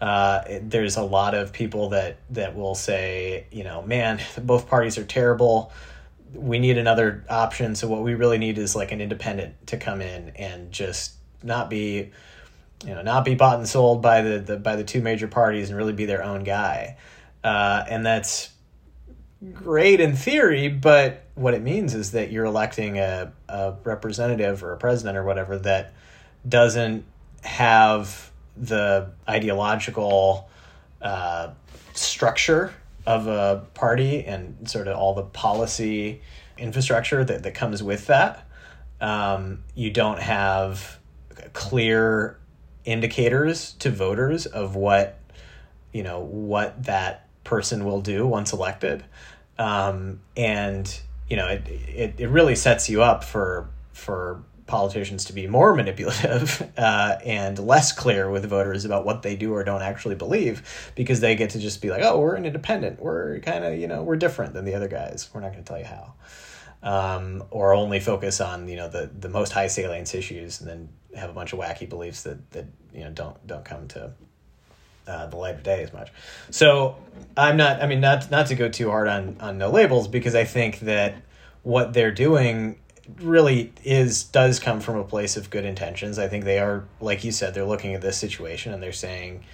[0.00, 4.98] uh, there's a lot of people that that will say, you know, man, both parties
[4.98, 5.72] are terrible.
[6.34, 7.74] We need another option.
[7.74, 11.70] So what we really need is like an independent to come in and just not
[11.70, 12.10] be,
[12.84, 15.70] you know, not be bought and sold by the, the by the two major parties
[15.70, 16.96] and really be their own guy.
[17.42, 18.50] Uh, and that's
[19.52, 24.72] great in theory, but what it means is that you're electing a, a representative or
[24.72, 25.94] a president or whatever that
[26.46, 27.04] doesn't
[27.42, 30.48] have the ideological
[31.00, 31.50] uh,
[31.94, 32.72] structure
[33.06, 36.20] of a party and sort of all the policy
[36.58, 38.46] infrastructure that, that comes with that.
[39.00, 40.98] Um, you don't have
[41.52, 42.38] clear
[42.84, 45.18] indicators to voters of what
[45.92, 49.04] you know what that person will do once elected
[49.58, 55.32] um, and you know it, it, it really sets you up for for politicians to
[55.32, 59.82] be more manipulative uh, and less clear with voters about what they do or don't
[59.82, 63.64] actually believe because they get to just be like oh we're an independent we're kind
[63.64, 65.84] of you know we're different than the other guys we're not going to tell you
[65.84, 66.14] how
[66.82, 70.88] um, or only focus on you know the the most high salience issues and then
[71.16, 74.12] have a bunch of wacky beliefs that that you know don't don't come to
[75.08, 76.12] uh, the light of day as much.
[76.50, 76.96] So
[77.36, 77.82] I'm not.
[77.82, 80.80] I mean, not not to go too hard on on no labels because I think
[80.80, 81.16] that
[81.62, 82.78] what they're doing
[83.20, 86.18] really is does come from a place of good intentions.
[86.18, 89.44] I think they are, like you said, they're looking at this situation and they're saying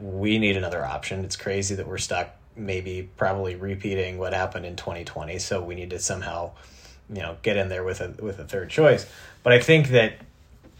[0.00, 1.24] we need another option.
[1.24, 5.90] It's crazy that we're stuck maybe probably repeating what happened in 2020 so we need
[5.90, 6.50] to somehow
[7.10, 9.06] you know get in there with a with a third choice
[9.42, 10.14] but i think that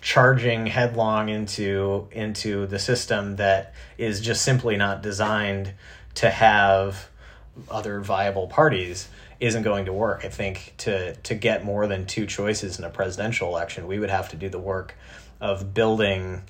[0.01, 5.73] charging headlong into into the system that is just simply not designed
[6.15, 7.09] to have
[7.71, 9.09] other viable parties
[9.45, 10.25] isn't going to work.
[10.25, 14.11] I think to to get more than two choices in a presidential election, we would
[14.11, 14.95] have to do the work
[15.41, 16.43] of building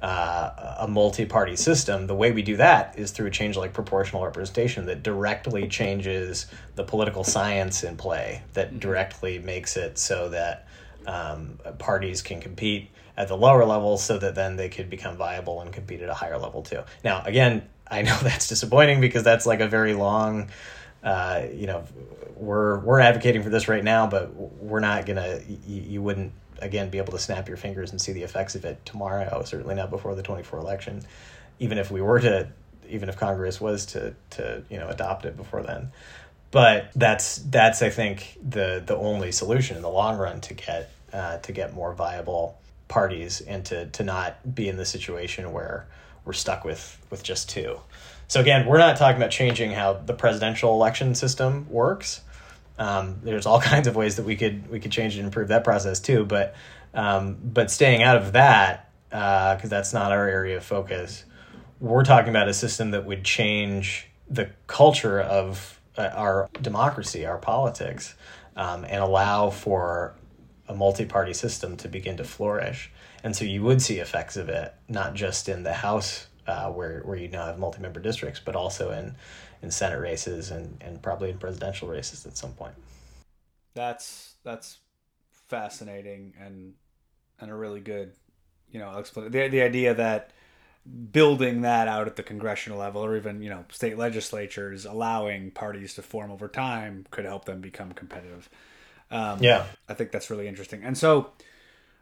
[0.00, 2.06] uh, a multi-party system.
[2.06, 6.46] The way we do that is through a change like proportional representation that directly changes
[6.76, 8.78] the political science in play, that mm-hmm.
[8.78, 10.68] directly makes it so that
[11.06, 15.60] um, parties can compete at the lower level, so that then they could become viable
[15.60, 16.82] and compete at a higher level too.
[17.02, 20.50] Now, again, I know that's disappointing because that's like a very long.
[21.02, 21.84] Uh, you know,
[22.38, 25.40] we're we're advocating for this right now, but we're not gonna.
[25.66, 28.64] You, you wouldn't again be able to snap your fingers and see the effects of
[28.64, 29.42] it tomorrow.
[29.44, 31.02] Certainly not before the twenty four election.
[31.58, 32.48] Even if we were to,
[32.88, 35.90] even if Congress was to to you know adopt it before then,
[36.50, 40.90] but that's that's I think the the only solution in the long run to get
[41.12, 45.86] uh, to get more viable parties and to to not be in the situation where
[46.24, 47.80] we're stuck with with just two.
[48.28, 52.20] So again, we're not talking about changing how the presidential election system works.
[52.78, 55.64] Um, there's all kinds of ways that we could we could change and improve that
[55.64, 56.24] process too.
[56.24, 56.54] But
[56.94, 61.24] um, but staying out of that because uh, that's not our area of focus.
[61.80, 67.38] We're talking about a system that would change the culture of uh, our democracy, our
[67.38, 68.14] politics,
[68.56, 70.14] um, and allow for
[70.68, 72.90] a multi-party system to begin to flourish.
[73.24, 77.00] And so you would see effects of it, not just in the House uh, where
[77.04, 79.14] where you now have multi-member districts, but also in
[79.62, 82.74] in Senate races and, and probably in presidential races at some point.
[83.74, 84.78] That's that's
[85.48, 86.74] fascinating and
[87.40, 88.12] and a really good,
[88.70, 89.32] you know, explanation.
[89.32, 90.32] The the idea that
[91.12, 95.94] building that out at the congressional level or even you know state legislatures allowing parties
[95.94, 98.48] to form over time could help them become competitive
[99.10, 101.30] um, yeah i think that's really interesting and so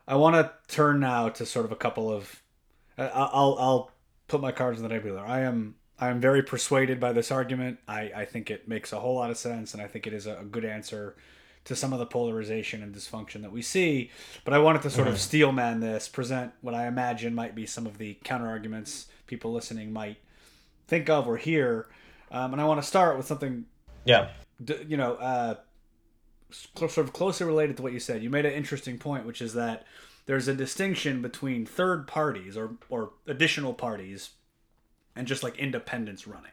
[0.07, 2.43] i want to turn now to sort of a couple of
[2.97, 3.91] i'll i'll
[4.29, 7.79] put my cards in the table i am I am very persuaded by this argument.
[7.89, 10.27] I, I think it makes a whole lot of sense, and I think it is
[10.27, 11.17] a, a good answer
[11.65, 14.11] to some of the polarization and dysfunction that we see.
[14.45, 17.87] But I wanted to sort of steelman this, present what I imagine might be some
[17.87, 20.19] of the counter arguments people listening might
[20.87, 21.89] think of or hear.
[22.31, 23.65] Um, and I want to start with something,
[24.05, 24.29] yeah,
[24.87, 25.55] you know, uh,
[26.51, 28.23] sort of closely related to what you said.
[28.23, 29.85] You made an interesting point, which is that
[30.27, 34.31] there's a distinction between third parties or or additional parties
[35.17, 36.51] and just like independents running.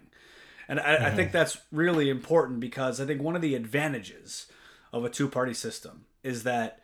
[0.68, 1.06] And I, mm-hmm.
[1.06, 4.48] I think that's really important because I think one of the advantages
[4.92, 6.80] of a two party system is that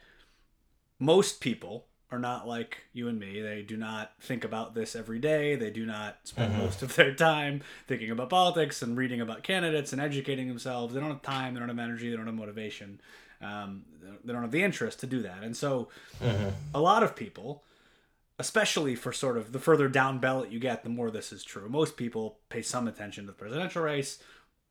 [0.99, 3.41] most people are not like you and me.
[3.41, 5.55] They do not think about this every day.
[5.55, 6.63] They do not spend mm-hmm.
[6.63, 10.93] most of their time thinking about politics and reading about candidates and educating themselves.
[10.93, 11.53] They don't have time.
[11.53, 12.09] They don't have energy.
[12.09, 12.99] They don't have motivation.
[13.41, 13.83] Um,
[14.23, 15.43] they don't have the interest to do that.
[15.43, 15.89] And so,
[16.21, 16.49] mm-hmm.
[16.73, 17.63] a lot of people
[18.39, 21.67] especially for sort of the further down ballot you get, the more this is true.
[21.69, 24.17] Most people pay some attention to the presidential race,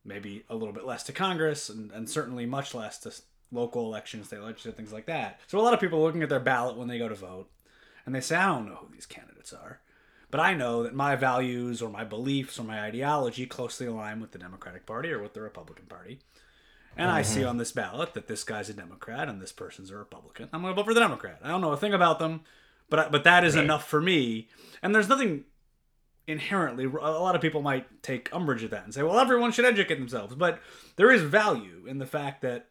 [0.03, 3.13] maybe a little bit less to Congress, and, and certainly much less to
[3.51, 5.39] local elections, state legislature, things like that.
[5.47, 7.49] So a lot of people are looking at their ballot when they go to vote,
[8.05, 9.81] and they say, I don't know who these candidates are.
[10.31, 14.31] But I know that my values or my beliefs or my ideology closely align with
[14.31, 16.19] the Democratic Party or with the Republican Party.
[16.97, 17.17] And mm-hmm.
[17.17, 17.49] I see mm-hmm.
[17.49, 20.49] on this ballot that this guy's a Democrat and this person's a Republican.
[20.53, 21.39] I'm going to vote for the Democrat.
[21.43, 22.41] I don't know a thing about them.
[22.89, 23.63] But but that is right.
[23.63, 24.49] enough for me.
[24.81, 25.45] And there's nothing
[26.27, 26.85] inherently.
[26.85, 29.95] A lot of people might take umbrage at that and say, "Well, everyone should educate
[29.95, 30.59] themselves." But
[30.95, 32.67] there is value in the fact that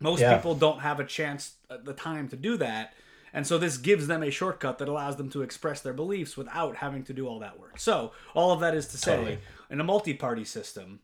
[0.00, 0.36] most yeah.
[0.36, 2.94] people don't have a chance, uh, the time to do that.
[3.32, 6.76] And so this gives them a shortcut that allows them to express their beliefs without
[6.76, 7.78] having to do all that work.
[7.78, 9.38] So all of that is to say, Totally.
[9.68, 11.00] in a multi-party system,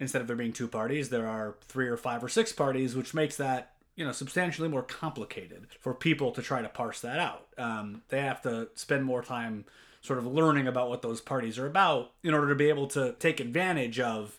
[0.00, 3.14] instead of there being two parties, there are three or five or six parties, which
[3.14, 7.48] makes that you know substantially more complicated for people to try to parse that out.
[7.58, 9.66] Um, they have to spend more time
[10.00, 13.14] sort of learning about what those parties are about in order to be able to
[13.18, 14.38] take advantage of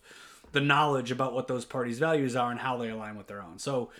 [0.51, 3.59] the knowledge about what those parties' values are and how they align with their own.
[3.59, 3.91] So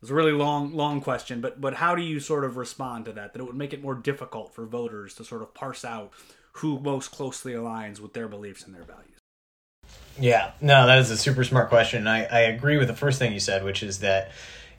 [0.00, 3.12] it's a really long, long question, but but how do you sort of respond to
[3.14, 3.32] that?
[3.32, 6.12] That it would make it more difficult for voters to sort of parse out
[6.52, 9.18] who most closely aligns with their beliefs and their values.
[10.20, 12.06] Yeah, no, that is a super smart question.
[12.06, 14.30] I, I agree with the first thing you said, which is that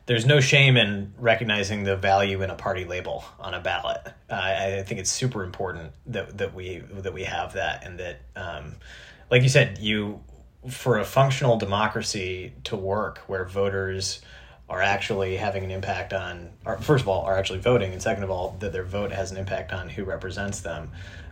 [0.06, 4.02] there's no shame in recognizing the value in a party label on a ballot.
[4.30, 8.22] Uh, I think it's super important that that we that we have that, and that,
[8.36, 8.76] um,
[9.30, 10.22] like you said, you
[10.70, 14.22] for a functional democracy to work where voters
[14.70, 18.24] are actually having an impact on, or first of all, are actually voting, and second
[18.24, 20.90] of all, that their vote has an impact on who represents them.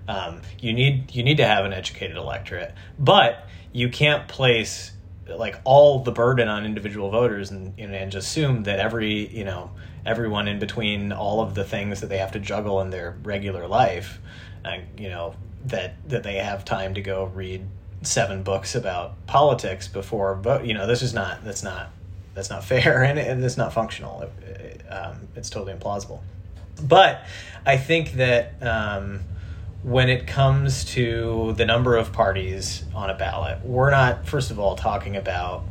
[0.07, 4.91] Um, you need you need to have an educated electorate, but you can't place
[5.38, 9.44] like all the burden on individual voters and and, and just assume that every you
[9.46, 9.72] know
[10.06, 13.68] everyone in between all of the things that they have to juggle in their regular
[13.68, 14.20] life,
[14.66, 17.66] uh, you know that that they have time to go read
[18.02, 20.64] seven books about politics before vote.
[20.66, 21.92] You know this is not that's not
[22.34, 24.22] that's not fair and, and it's not functional.
[24.22, 26.20] It- um, it's totally implausible.
[26.82, 27.24] But
[27.64, 29.20] I think that um,
[29.84, 34.60] when it comes to the number of parties on a ballot, we're not, first of
[34.60, 35.64] all, talking about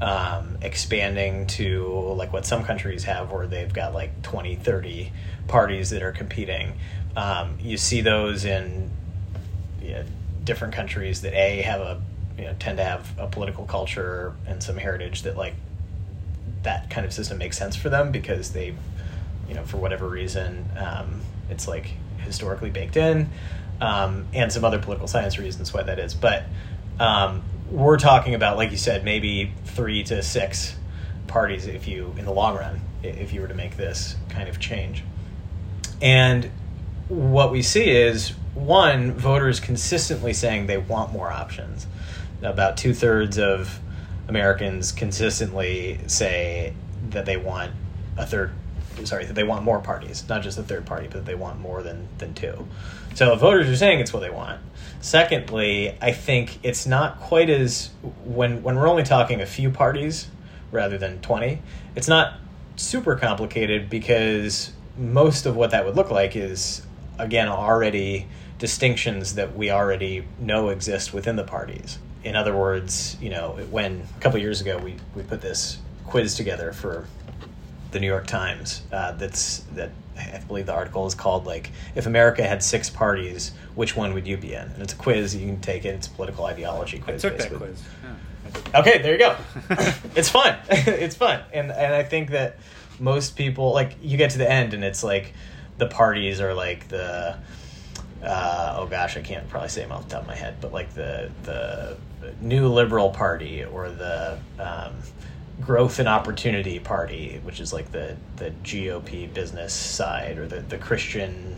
[0.00, 1.86] um, expanding to
[2.16, 5.10] like what some countries have where they've got like 20, 30
[5.48, 6.74] parties that are competing.
[7.16, 8.90] Um, you see those in
[9.80, 10.04] you know,
[10.44, 12.02] different countries that A, have a,
[12.36, 15.54] you know, tend to have a political culture and some heritage that like
[16.62, 18.74] that kind of system makes sense for them because they,
[19.48, 21.92] you know, for whatever reason, um, it's like
[22.26, 23.30] historically baked in,
[23.80, 26.12] um, and some other political science reasons why that is.
[26.12, 26.44] But
[27.00, 30.76] um, we're talking about, like you said, maybe three to six
[31.26, 34.60] parties if you, in the long run, if you were to make this kind of
[34.60, 35.02] change.
[36.02, 36.50] And
[37.08, 41.86] what we see is one, voters consistently saying they want more options.
[42.42, 43.80] About two thirds of
[44.28, 46.74] Americans consistently say
[47.10, 47.72] that they want
[48.16, 48.52] a third,
[49.04, 51.82] sorry, that they want more parties, not just a third party, but they want more
[51.82, 52.66] than, than two.
[53.14, 54.60] So voters are saying it's what they want.
[55.00, 57.90] Secondly, I think it's not quite as
[58.24, 60.28] when when we're only talking a few parties
[60.72, 61.62] rather than 20,
[61.94, 62.34] it's not
[62.76, 66.82] super complicated because most of what that would look like is
[67.18, 68.26] again already
[68.58, 71.98] distinctions that we already know exist within the parties.
[72.24, 76.34] In other words, you know, when a couple years ago we, we put this quiz
[76.34, 77.06] together for
[77.90, 78.82] the New York Times.
[78.92, 83.52] Uh, that's that I believe the article is called like if America had six parties,
[83.74, 84.62] which one would you be in?
[84.62, 85.34] And it's a quiz.
[85.34, 85.94] You can take it.
[85.94, 87.22] It's a political ideology I quiz.
[87.22, 87.68] took that basically.
[87.68, 87.82] quiz.
[88.02, 88.80] Yeah, I.
[88.80, 89.36] Okay, there you go.
[90.14, 90.58] it's fun.
[90.70, 92.56] it's fun, and and I think that
[92.98, 95.34] most people like you get to the end and it's like
[95.76, 97.36] the parties are like the
[98.22, 100.72] uh, oh gosh, I can't probably say them off the top of my head, but
[100.72, 101.96] like the the
[102.40, 104.94] New Liberal Party or the um,
[105.60, 110.78] Growth and Opportunity Party, which is like the the GOP business side, or the the
[110.78, 111.56] Christian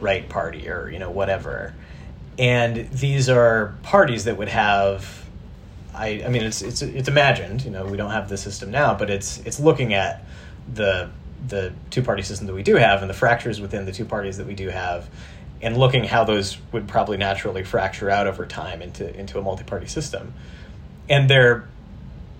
[0.00, 1.74] Right Party, or you know whatever.
[2.38, 5.22] And these are parties that would have
[5.94, 7.64] I, I mean, it's it's it's imagined.
[7.64, 10.24] You know, we don't have the system now, but it's it's looking at
[10.72, 11.10] the
[11.48, 14.38] the two party system that we do have and the fractures within the two parties
[14.38, 15.08] that we do have,
[15.60, 19.64] and looking how those would probably naturally fracture out over time into into a multi
[19.64, 20.32] party system.
[21.08, 21.68] And they're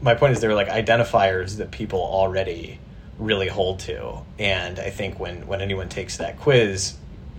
[0.02, 2.78] my point is they're like identifiers that people already
[3.18, 4.18] really hold to.
[4.38, 6.94] And I think when when anyone takes that quiz,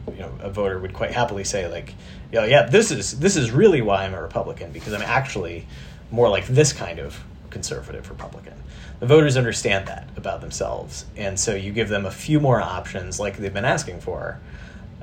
[0.07, 1.93] you know, a voter would quite happily say like,
[2.31, 5.67] you know, yeah, this is this is really why I'm a Republican because I'm actually
[6.09, 8.53] more like this kind of conservative Republican.
[8.99, 13.19] The voters understand that about themselves, and so you give them a few more options,
[13.19, 14.39] like they've been asking for.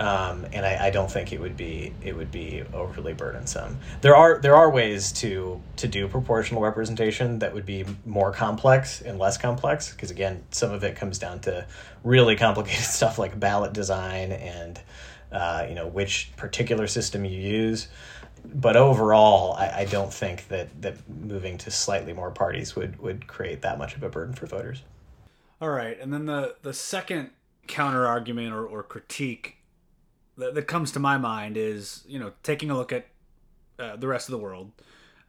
[0.00, 3.78] Um, and I, I don't think it would be it would be overly burdensome.
[4.00, 9.02] There are there are ways to to do proportional representation that would be more complex
[9.02, 11.66] and less complex because again, some of it comes down to
[12.02, 14.80] really complicated stuff like ballot design and
[15.32, 17.88] uh, you know which particular system you use
[18.42, 23.26] but overall, I, I don't think that, that moving to slightly more parties would, would
[23.26, 24.82] create that much of a burden for voters.
[25.60, 27.32] All right, and then the the second
[27.66, 29.59] counter argument or, or critique
[30.40, 33.06] that, that comes to my mind is you know taking a look at
[33.78, 34.72] uh, the rest of the world,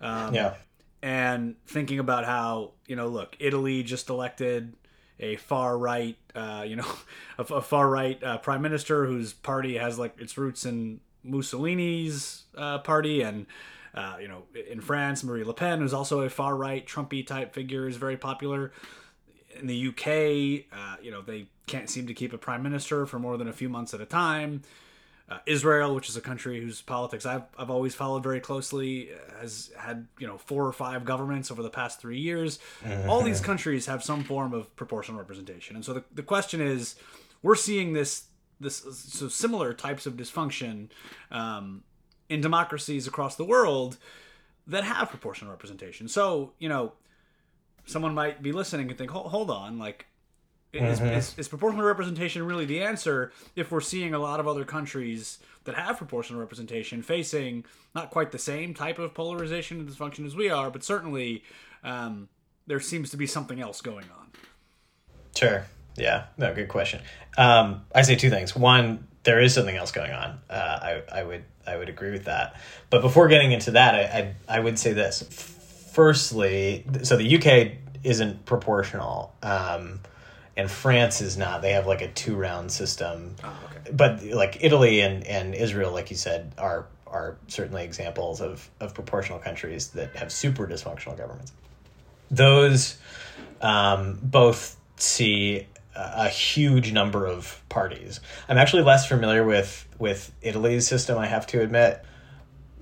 [0.01, 0.55] um, Yeah.
[1.01, 4.73] and thinking about how you know look Italy just elected
[5.19, 6.91] a far right, uh, you know,
[7.37, 12.43] a, a far right uh, prime minister whose party has like its roots in Mussolini's
[12.57, 13.45] uh, party, and
[13.93, 17.53] uh, you know, in France, Marine Le Pen, who's also a far right Trumpy type
[17.53, 18.71] figure, is very popular.
[19.59, 23.19] In the UK, uh, you know, they can't seem to keep a prime minister for
[23.19, 24.63] more than a few months at a time.
[25.31, 29.71] Uh, Israel, which is a country whose politics I've, I've always followed very closely, has
[29.77, 32.59] had you know four or five governments over the past three years.
[33.07, 36.95] All these countries have some form of proportional representation, and so the, the question is,
[37.41, 38.25] we're seeing this
[38.59, 40.89] this so similar types of dysfunction
[41.31, 41.83] um,
[42.27, 43.97] in democracies across the world
[44.67, 46.09] that have proportional representation.
[46.09, 46.91] So you know,
[47.85, 50.07] someone might be listening and think, hold, hold on, like
[50.73, 54.63] is, is, is, proportional representation really the answer if we're seeing a lot of other
[54.63, 60.25] countries that have proportional representation facing not quite the same type of polarization and dysfunction
[60.25, 61.43] as we are, but certainly
[61.83, 62.29] um,
[62.67, 64.27] there seems to be something else going on.
[65.35, 65.65] Sure.
[65.95, 66.25] Yeah.
[66.37, 66.53] No.
[66.53, 67.01] Good question.
[67.37, 68.55] Um, I say two things.
[68.55, 70.39] One, there is something else going on.
[70.49, 72.55] Uh, I, I would I would agree with that.
[72.89, 75.21] But before getting into that, I, I, I would say this.
[75.93, 79.35] Firstly, so the UK isn't proportional.
[79.43, 79.99] Um,
[80.61, 81.61] and France is not.
[81.63, 83.35] They have like a two round system.
[83.43, 83.91] Oh, okay.
[83.91, 88.93] But like Italy and, and Israel, like you said, are are certainly examples of, of
[88.93, 91.51] proportional countries that have super dysfunctional governments.
[92.29, 92.97] Those
[93.59, 98.21] um, both see a, a huge number of parties.
[98.47, 102.05] I'm actually less familiar with with Italy's system, I have to admit.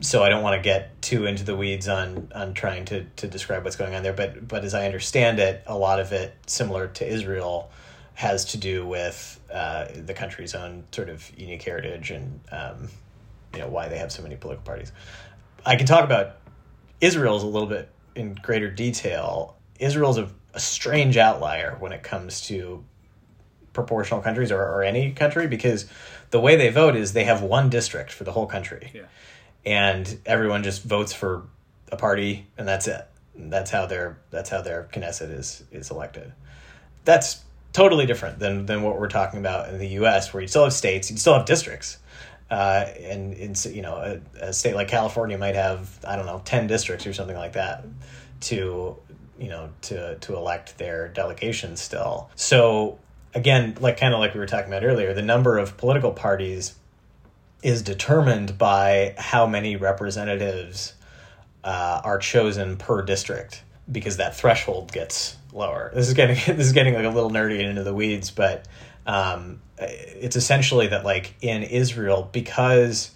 [0.02, 3.28] So I don't want to get too into the weeds on on trying to to
[3.28, 4.14] describe what's going on there.
[4.14, 7.70] But but as I understand it, a lot of it, similar to Israel,
[8.14, 12.90] has to do with uh, the country's own sort of unique heritage and um,
[13.54, 14.92] you know why they have so many political parties.
[15.66, 16.38] I can talk about
[17.02, 19.56] Israel's a little bit in greater detail.
[19.80, 22.84] Israel's a, a strange outlier when it comes to
[23.74, 25.86] proportional countries or, or any country because
[26.32, 28.92] the way they vote is they have one district for the whole country.
[28.94, 29.02] Yeah.
[29.70, 31.44] And everyone just votes for
[31.92, 33.06] a party and that's it.
[33.36, 36.34] That's how their that's how their Knesset is is elected.
[37.06, 40.64] That's totally different than than what we're talking about in the U.S., where you still
[40.64, 42.00] have states, you still have districts,
[42.50, 46.42] uh, and in you know a, a, state like California might have I don't know
[46.44, 47.86] ten districts or something like that
[48.42, 48.98] to
[49.38, 52.32] you know to to elect their delegations still.
[52.36, 52.98] So
[53.36, 56.74] again, like kind of like we were talking about earlier, the number of political parties
[57.62, 60.94] is determined by how many representatives
[61.64, 65.92] uh, are chosen per district because that threshold gets lower.
[65.94, 68.66] This is getting this is getting like a little nerdy and into the weeds, but
[69.06, 73.12] um, it's essentially that like in Israel because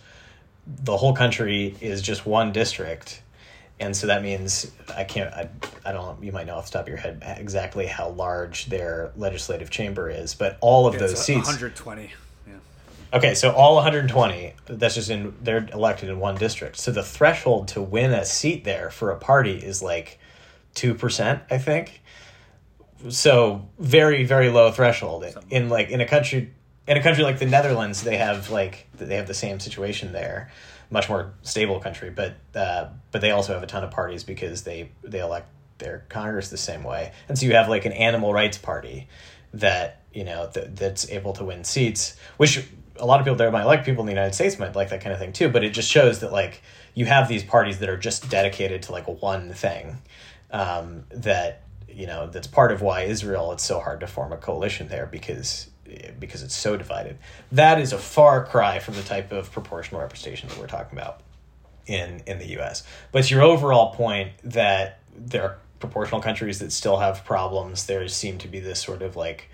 [0.65, 3.21] the whole country is just one district,
[3.79, 5.49] and so that means I can't I,
[5.85, 9.11] I don't you might know off the top of your head exactly how large their
[9.15, 12.11] legislative chamber is, but all of It's those seats 120.
[13.13, 16.77] Okay, so all 120, that's just in, they're elected in one district.
[16.77, 20.19] So the threshold to win a seat there for a party is like
[20.73, 22.01] 2%, I think.
[23.09, 25.25] So very, very low threshold.
[25.51, 26.51] In like, in a country,
[26.87, 30.51] in a country like the Netherlands, they have like, they have the same situation there.
[30.89, 34.63] Much more stable country, but, uh, but they also have a ton of parties because
[34.63, 37.11] they, they elect their Congress the same way.
[37.29, 39.07] And so you have like an animal rights party
[39.53, 42.65] that you know that that's able to win seats, which
[43.03, 43.83] a lot of people there might like.
[43.83, 45.49] People in the United States might like that kind of thing too.
[45.49, 46.63] But it just shows that like
[46.95, 49.97] you have these parties that are just dedicated to like one thing.
[50.51, 54.37] Um, that you know that's part of why Israel it's so hard to form a
[54.37, 55.69] coalition there because
[56.17, 57.17] because it's so divided.
[57.51, 61.19] That is a far cry from the type of proportional representation that we're talking about
[61.85, 62.83] in in the U.S.
[63.11, 67.85] But your overall point that there are proportional countries that still have problems.
[67.85, 69.49] There seem to be this sort of like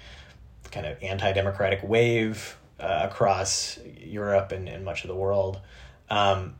[0.70, 5.60] kind of anti-democratic wave uh, across Europe and, and much of the world.
[6.10, 6.56] Um,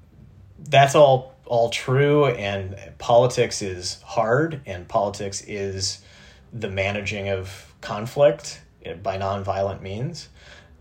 [0.58, 6.00] that's all all true, and politics is hard, and politics is
[6.54, 8.62] the managing of conflict
[9.02, 10.30] by nonviolent means.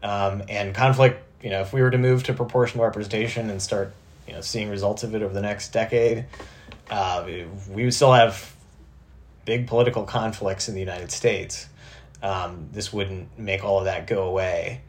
[0.03, 3.93] Um, and conflict, you know, if we were to move to proportional representation and start,
[4.26, 6.26] you know, seeing results of it over the next decade,
[6.91, 7.24] uh,
[7.70, 8.55] we would still have
[9.45, 11.66] big political conflicts in the United States.
[12.22, 14.82] Um, this wouldn't make all of that go away,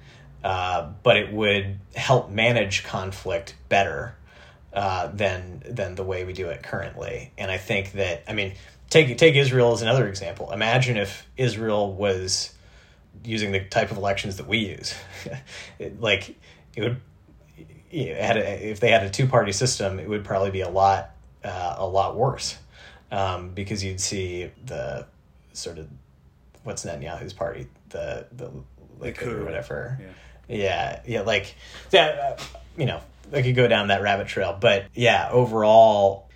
[0.44, 4.16] uh, but it would help manage conflict better
[4.74, 7.32] uh, than than the way we do it currently.
[7.38, 8.54] And I think that I mean,
[8.90, 10.52] take take Israel as another example.
[10.52, 12.54] Imagine if Israel was
[13.24, 14.94] using the type of elections that we use,
[15.80, 16.36] it, like
[16.76, 17.02] it would.
[17.92, 20.70] It had a, if they had a two party system, it would probably be a
[20.70, 21.10] lot
[21.44, 22.56] uh, a lot worse
[23.12, 25.08] um, because you'd see the
[25.54, 25.88] sort of
[26.64, 28.52] what's Netanyahu's party the the
[29.00, 29.98] like or whatever.
[30.00, 30.08] Yeah.
[30.50, 31.56] Yeah, yeah, like
[31.92, 32.20] that.
[32.20, 32.44] Uh,
[32.76, 36.30] you know, I could go down that rabbit trail, but yeah, overall,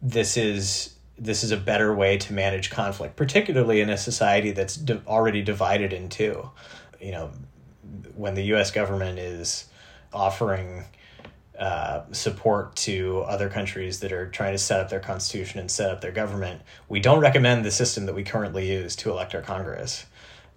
[0.00, 4.76] this is this is a better way to manage conflict, particularly in a society that's
[4.76, 6.48] di- already divided in two.
[7.00, 7.30] You know,
[8.14, 8.70] when the U.S.
[8.70, 9.66] government is
[10.12, 10.84] offering
[11.58, 15.90] uh, support to other countries that are trying to set up their constitution and set
[15.90, 19.42] up their government, we don't recommend the system that we currently use to elect our
[19.42, 20.06] Congress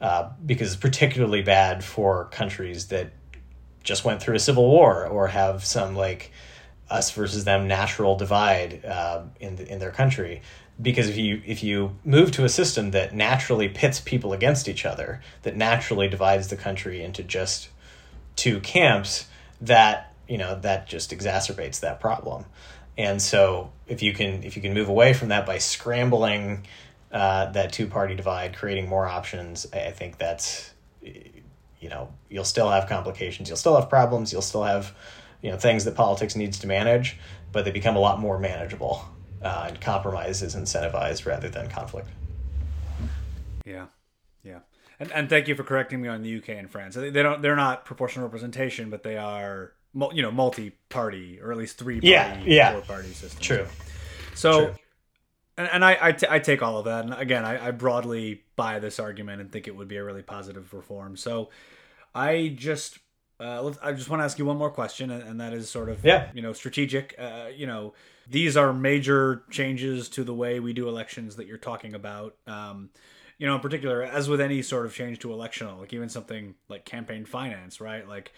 [0.01, 3.11] uh, because it's particularly bad for countries that
[3.83, 6.31] just went through a civil war or have some like
[6.89, 10.41] us versus them natural divide uh, in the, in their country.
[10.81, 14.85] Because if you if you move to a system that naturally pits people against each
[14.85, 17.69] other, that naturally divides the country into just
[18.35, 19.27] two camps,
[19.61, 22.45] that you know that just exacerbates that problem.
[22.97, 26.65] And so if you can if you can move away from that by scrambling
[27.11, 32.69] uh, that two party divide, creating more options, I, think that's you know you'll still
[32.69, 34.95] have complications, you'll still have problems, you'll still have
[35.41, 37.17] you know things that politics needs to manage,
[37.51, 39.05] but they become a lot more manageable.
[39.41, 42.07] Uh, and compromise is incentivized rather than conflict.
[43.65, 43.87] Yeah,
[44.43, 44.59] yeah,
[44.99, 46.95] and and thank you for correcting me on the UK and France.
[46.95, 49.73] They don't they're not proportional representation, but they are
[50.13, 52.71] you know multi-party or at least three party, Yeah, yeah.
[52.73, 53.41] four party system.
[53.41, 53.67] True.
[54.35, 54.75] So, True.
[55.61, 58.43] And, and I I, t- I take all of that, and again, I, I broadly
[58.55, 61.15] buy this argument and think it would be a really positive reform.
[61.17, 61.49] So,
[62.13, 62.99] I just.
[63.39, 65.67] Uh, let's- I just want to ask you one more question, and, and that is
[65.69, 66.29] sort of Yeah.
[66.33, 67.15] you know strategic.
[67.17, 67.93] Uh, you know,
[68.29, 72.35] these are major changes to the way we do elections that you're talking about.
[72.45, 72.89] Um,
[73.39, 76.53] you know, in particular, as with any sort of change to electional, like even something
[76.69, 78.07] like campaign finance, right?
[78.07, 78.31] Like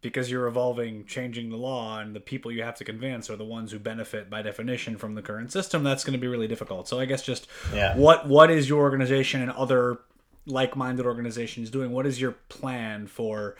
[0.00, 3.44] because you're evolving, changing the law, and the people you have to convince are the
[3.44, 5.82] ones who benefit by definition from the current system.
[5.82, 6.86] That's going to be really difficult.
[6.88, 7.96] So I guess just Yeah.
[7.96, 9.98] what what is your organization and other
[10.46, 11.90] like-minded organizations doing?
[11.90, 13.56] What is your plan for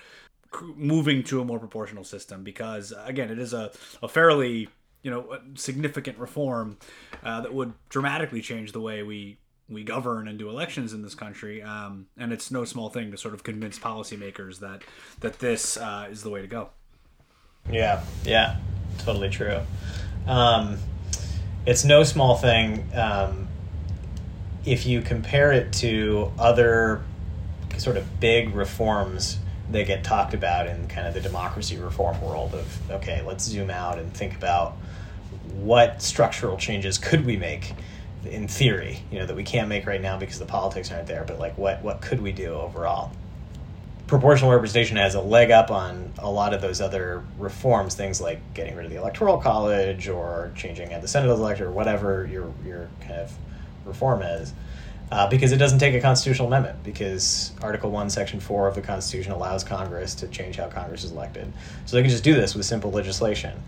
[0.76, 2.44] moving to a more proportional system?
[2.44, 3.70] Because again, it is a,
[4.02, 4.68] a fairly
[5.02, 6.76] you know significant reform
[7.22, 9.38] uh, that would dramatically change the way we
[9.68, 11.62] we govern and do elections in this country.
[11.62, 14.82] Um, and it's no small thing to sort of convince policymakers that
[15.20, 16.70] that this uh, is the way to go.
[17.70, 18.56] Yeah, yeah,
[18.98, 19.60] totally true.
[20.26, 20.78] Um,
[21.66, 23.48] it's no small thing um,
[24.64, 27.02] if you compare it to other
[27.76, 29.38] sort of big reforms
[29.70, 33.70] that get talked about in kind of the democracy reform world of okay, let's zoom
[33.70, 34.76] out and think about
[35.52, 37.74] what structural changes could we make
[38.24, 41.24] in theory, you know, that we can't make right now because the politics aren't there,
[41.24, 43.12] but like what what could we do overall?
[44.08, 48.40] proportional representation has a leg up on a lot of those other reforms, things like
[48.54, 52.52] getting rid of the electoral college or changing at the Senate elector or whatever your
[52.64, 53.32] your kind of
[53.84, 54.52] reform is.
[55.10, 58.82] Uh, because it doesn't take a constitutional amendment, because Article 1, Section 4 of the
[58.82, 61.50] Constitution allows Congress to change how Congress is elected.
[61.86, 63.58] So they can just do this with simple legislation.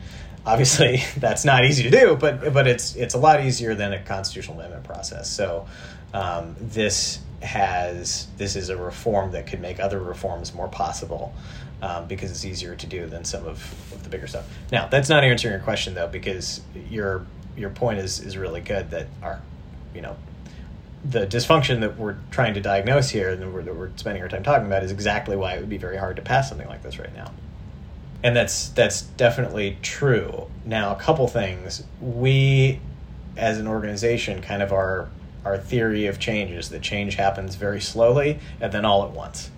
[0.46, 4.02] Obviously, that's not easy to do, but, but it's, it's a lot easier than a
[4.02, 5.30] constitutional amendment process.
[5.30, 5.66] So
[6.14, 11.32] um, this has this is a reform that could make other reforms more possible
[11.82, 14.46] um, because it's easier to do than some of, of the bigger stuff.
[14.70, 16.60] Now, that's not answering your question though, because
[16.90, 17.26] your
[17.56, 19.40] your point is is really good that our
[19.94, 20.16] you know
[21.04, 24.42] the dysfunction that we're trying to diagnose here and we're, that we're spending our time
[24.42, 26.98] talking about is exactly why it would be very hard to pass something like this
[26.98, 27.32] right now.
[28.22, 30.48] And that's that's definitely true.
[30.64, 32.80] Now, a couple things we
[33.36, 35.08] as an organization kind of are
[35.44, 39.50] our theory of change is that change happens very slowly and then all at once.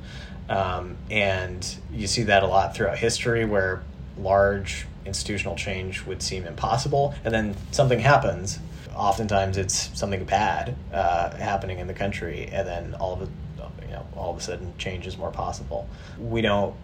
[0.49, 3.83] Um, and you see that a lot throughout history where
[4.17, 8.59] large institutional change would seem impossible and then something happens.
[8.95, 13.93] Oftentimes it's something bad uh, happening in the country and then all of, a, you
[13.93, 15.89] know, all of a sudden change is more possible.
[16.19, 16.75] We don't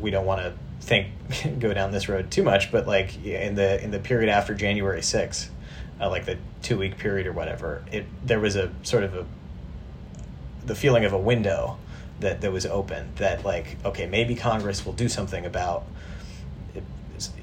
[0.00, 1.08] we don't want to think
[1.58, 5.00] go down this road too much, but like in the in the period after January
[5.00, 5.48] 6th,
[6.00, 9.26] uh, like the two week period or whatever, it there was a sort of a
[10.66, 11.78] the feeling of a window
[12.20, 15.84] that that was open that like okay maybe Congress will do something about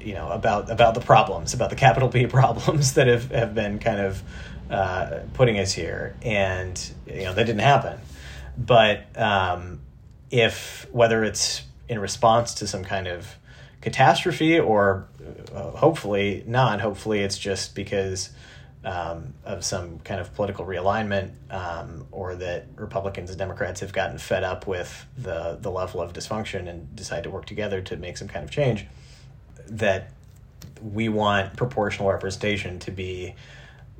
[0.00, 3.78] you know about about the problems about the capital P problems that have have been
[3.78, 4.22] kind of
[4.70, 6.14] uh, putting us here.
[6.22, 7.98] And you know that didn't happen.
[8.56, 9.80] But um,
[10.30, 13.36] if whether it's in response to some kind of
[13.80, 15.06] catastrophe or
[15.54, 18.30] uh, hopefully not hopefully it's just because
[18.84, 24.18] um, of some kind of political realignment um, or that republicans and democrats have gotten
[24.18, 28.16] fed up with the the level of dysfunction and decide to work together to make
[28.16, 28.86] some kind of change
[29.66, 30.10] that
[30.82, 33.34] we want proportional representation to be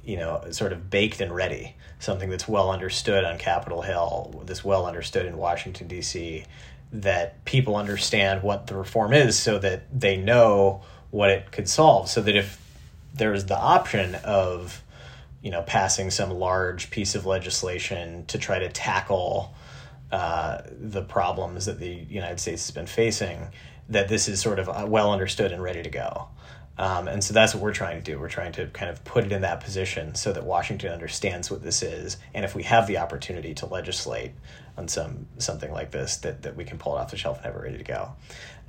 [0.09, 4.64] you know, sort of baked and ready, something that's well understood on Capitol Hill, that's
[4.64, 6.47] well understood in Washington, D.C.,
[6.93, 12.09] that people understand what the reform is so that they know what it could solve.
[12.09, 12.61] So that if
[13.14, 14.82] there's the option of,
[15.43, 19.55] you know, passing some large piece of legislation to try to tackle
[20.11, 23.49] uh, the problems that the United States has been facing,
[23.91, 26.28] that this is sort of uh, well understood and ready to go.
[26.78, 28.20] Um, and so that's what we're trying to do.
[28.20, 31.62] We're trying to kind of put it in that position so that Washington understands what
[31.62, 32.18] this is.
[32.32, 34.30] And if we have the opportunity to legislate
[34.79, 37.47] on some something like this, that, that we can pull it off the shelf and
[37.47, 38.12] have it ready to go.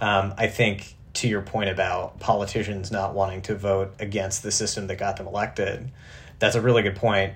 [0.02, 4.88] Um, I think to your point about politicians not wanting to vote against the system
[4.88, 5.92] that got them elected,
[6.40, 7.34] that's a really good point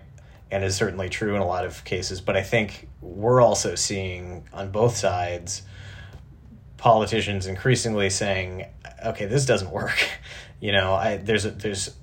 [0.51, 2.21] and is certainly true in a lot of cases.
[2.21, 5.63] But I think we're also seeing on both sides
[6.77, 8.65] politicians increasingly saying,
[9.05, 10.07] "Okay, this doesn't work."
[10.59, 11.95] you know, I, there's a, there's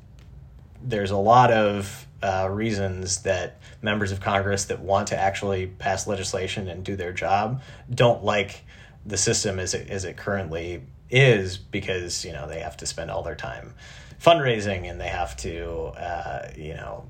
[0.82, 6.06] there's a lot of uh, reasons that members of Congress that want to actually pass
[6.06, 7.62] legislation and do their job
[7.92, 8.64] don't like
[9.06, 13.10] the system as it as it currently is because you know they have to spend
[13.10, 13.74] all their time
[14.22, 17.04] fundraising and they have to uh, you know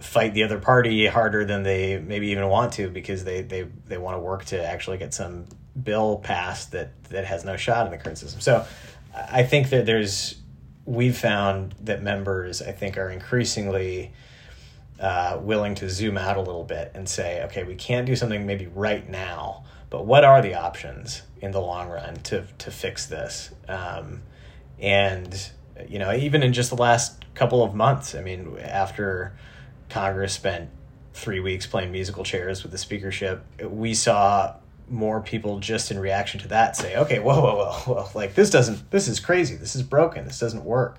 [0.00, 3.98] fight the other party harder than they maybe even want to because they they, they
[3.98, 5.44] want to work to actually get some
[5.80, 8.40] bill passed that that has no shot in the current system.
[8.40, 8.66] So
[9.14, 10.36] I think that there's
[10.88, 14.10] we've found that members I think are increasingly
[14.98, 18.46] uh, willing to zoom out a little bit and say, okay, we can't do something
[18.46, 23.04] maybe right now, but what are the options in the long run to to fix
[23.04, 23.50] this?
[23.68, 24.22] Um,
[24.80, 25.50] and
[25.86, 29.36] you know, even in just the last couple of months, I mean, after
[29.90, 30.70] Congress spent
[31.12, 34.54] three weeks playing musical chairs with the speakership, we saw
[34.90, 38.50] more people just in reaction to that say, okay, whoa, whoa, whoa, whoa, like this
[38.50, 40.98] doesn't, this is crazy, this is broken, this doesn't work.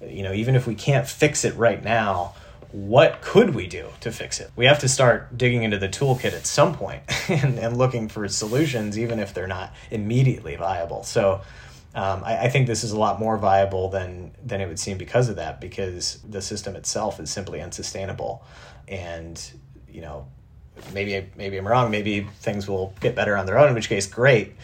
[0.00, 2.34] You know, even if we can't fix it right now,
[2.70, 4.50] what could we do to fix it?
[4.54, 8.28] We have to start digging into the toolkit at some point and, and looking for
[8.28, 11.02] solutions, even if they're not immediately viable.
[11.02, 11.40] So
[11.94, 14.98] um, I, I, think this is a lot more viable than than it would seem
[14.98, 18.44] because of that, because the system itself is simply unsustainable,
[18.86, 19.40] and
[19.90, 20.28] you know
[20.92, 21.90] maybe maybe I'm wrong.
[21.90, 24.54] Maybe things will get better on their own, in which case, great.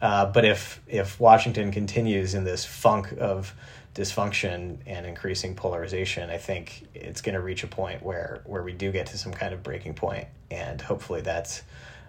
[0.00, 3.54] Uh, but if if Washington continues in this funk of
[3.94, 8.72] dysfunction and increasing polarization, I think it's going to reach a point where where we
[8.72, 11.62] do get to some kind of breaking point, and hopefully that's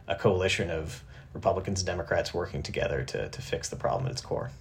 [0.07, 1.03] a coalition of
[1.33, 4.51] Republicans and Democrats working together to to fix the problem at its core.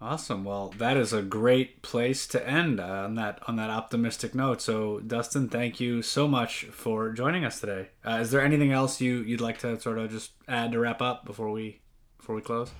[0.00, 0.44] Awesome.
[0.44, 4.62] Well, that is a great place to end uh, on that on that optimistic note.
[4.62, 7.88] So, Dustin, thank you so much for joining us today.
[8.06, 11.02] Uh, is there anything else you you'd like to sort of just add to wrap
[11.02, 11.80] up before we
[12.16, 12.70] before we close?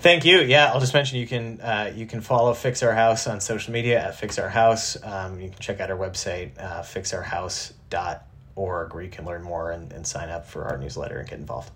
[0.00, 0.40] Thank you.
[0.40, 3.72] Yeah, I'll just mention you can uh, you can follow Fix Our House on social
[3.72, 5.02] media at Fix Our House.
[5.02, 9.90] Um, you can check out our website uh, fixourhouse.org where you can learn more and,
[9.94, 11.70] and sign up for our newsletter and get involved.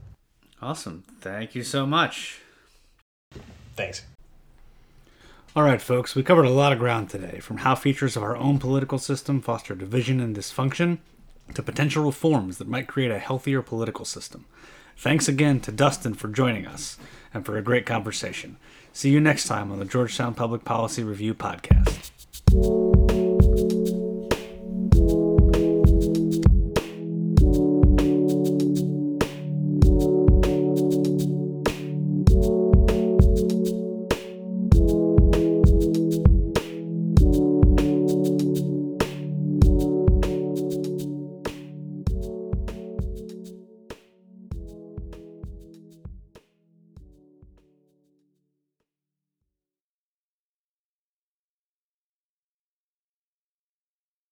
[0.60, 1.04] Awesome.
[1.20, 2.42] Thank you so much.
[3.76, 4.04] Thanks.
[5.56, 8.36] All right, folks, we covered a lot of ground today, from how features of our
[8.36, 10.98] own political system foster division and dysfunction
[11.54, 14.44] to potential reforms that might create a healthier political system.
[14.96, 16.98] Thanks again to Dustin for joining us
[17.34, 18.58] and for a great conversation.
[18.92, 22.10] See you next time on the Georgetown Public Policy Review podcast.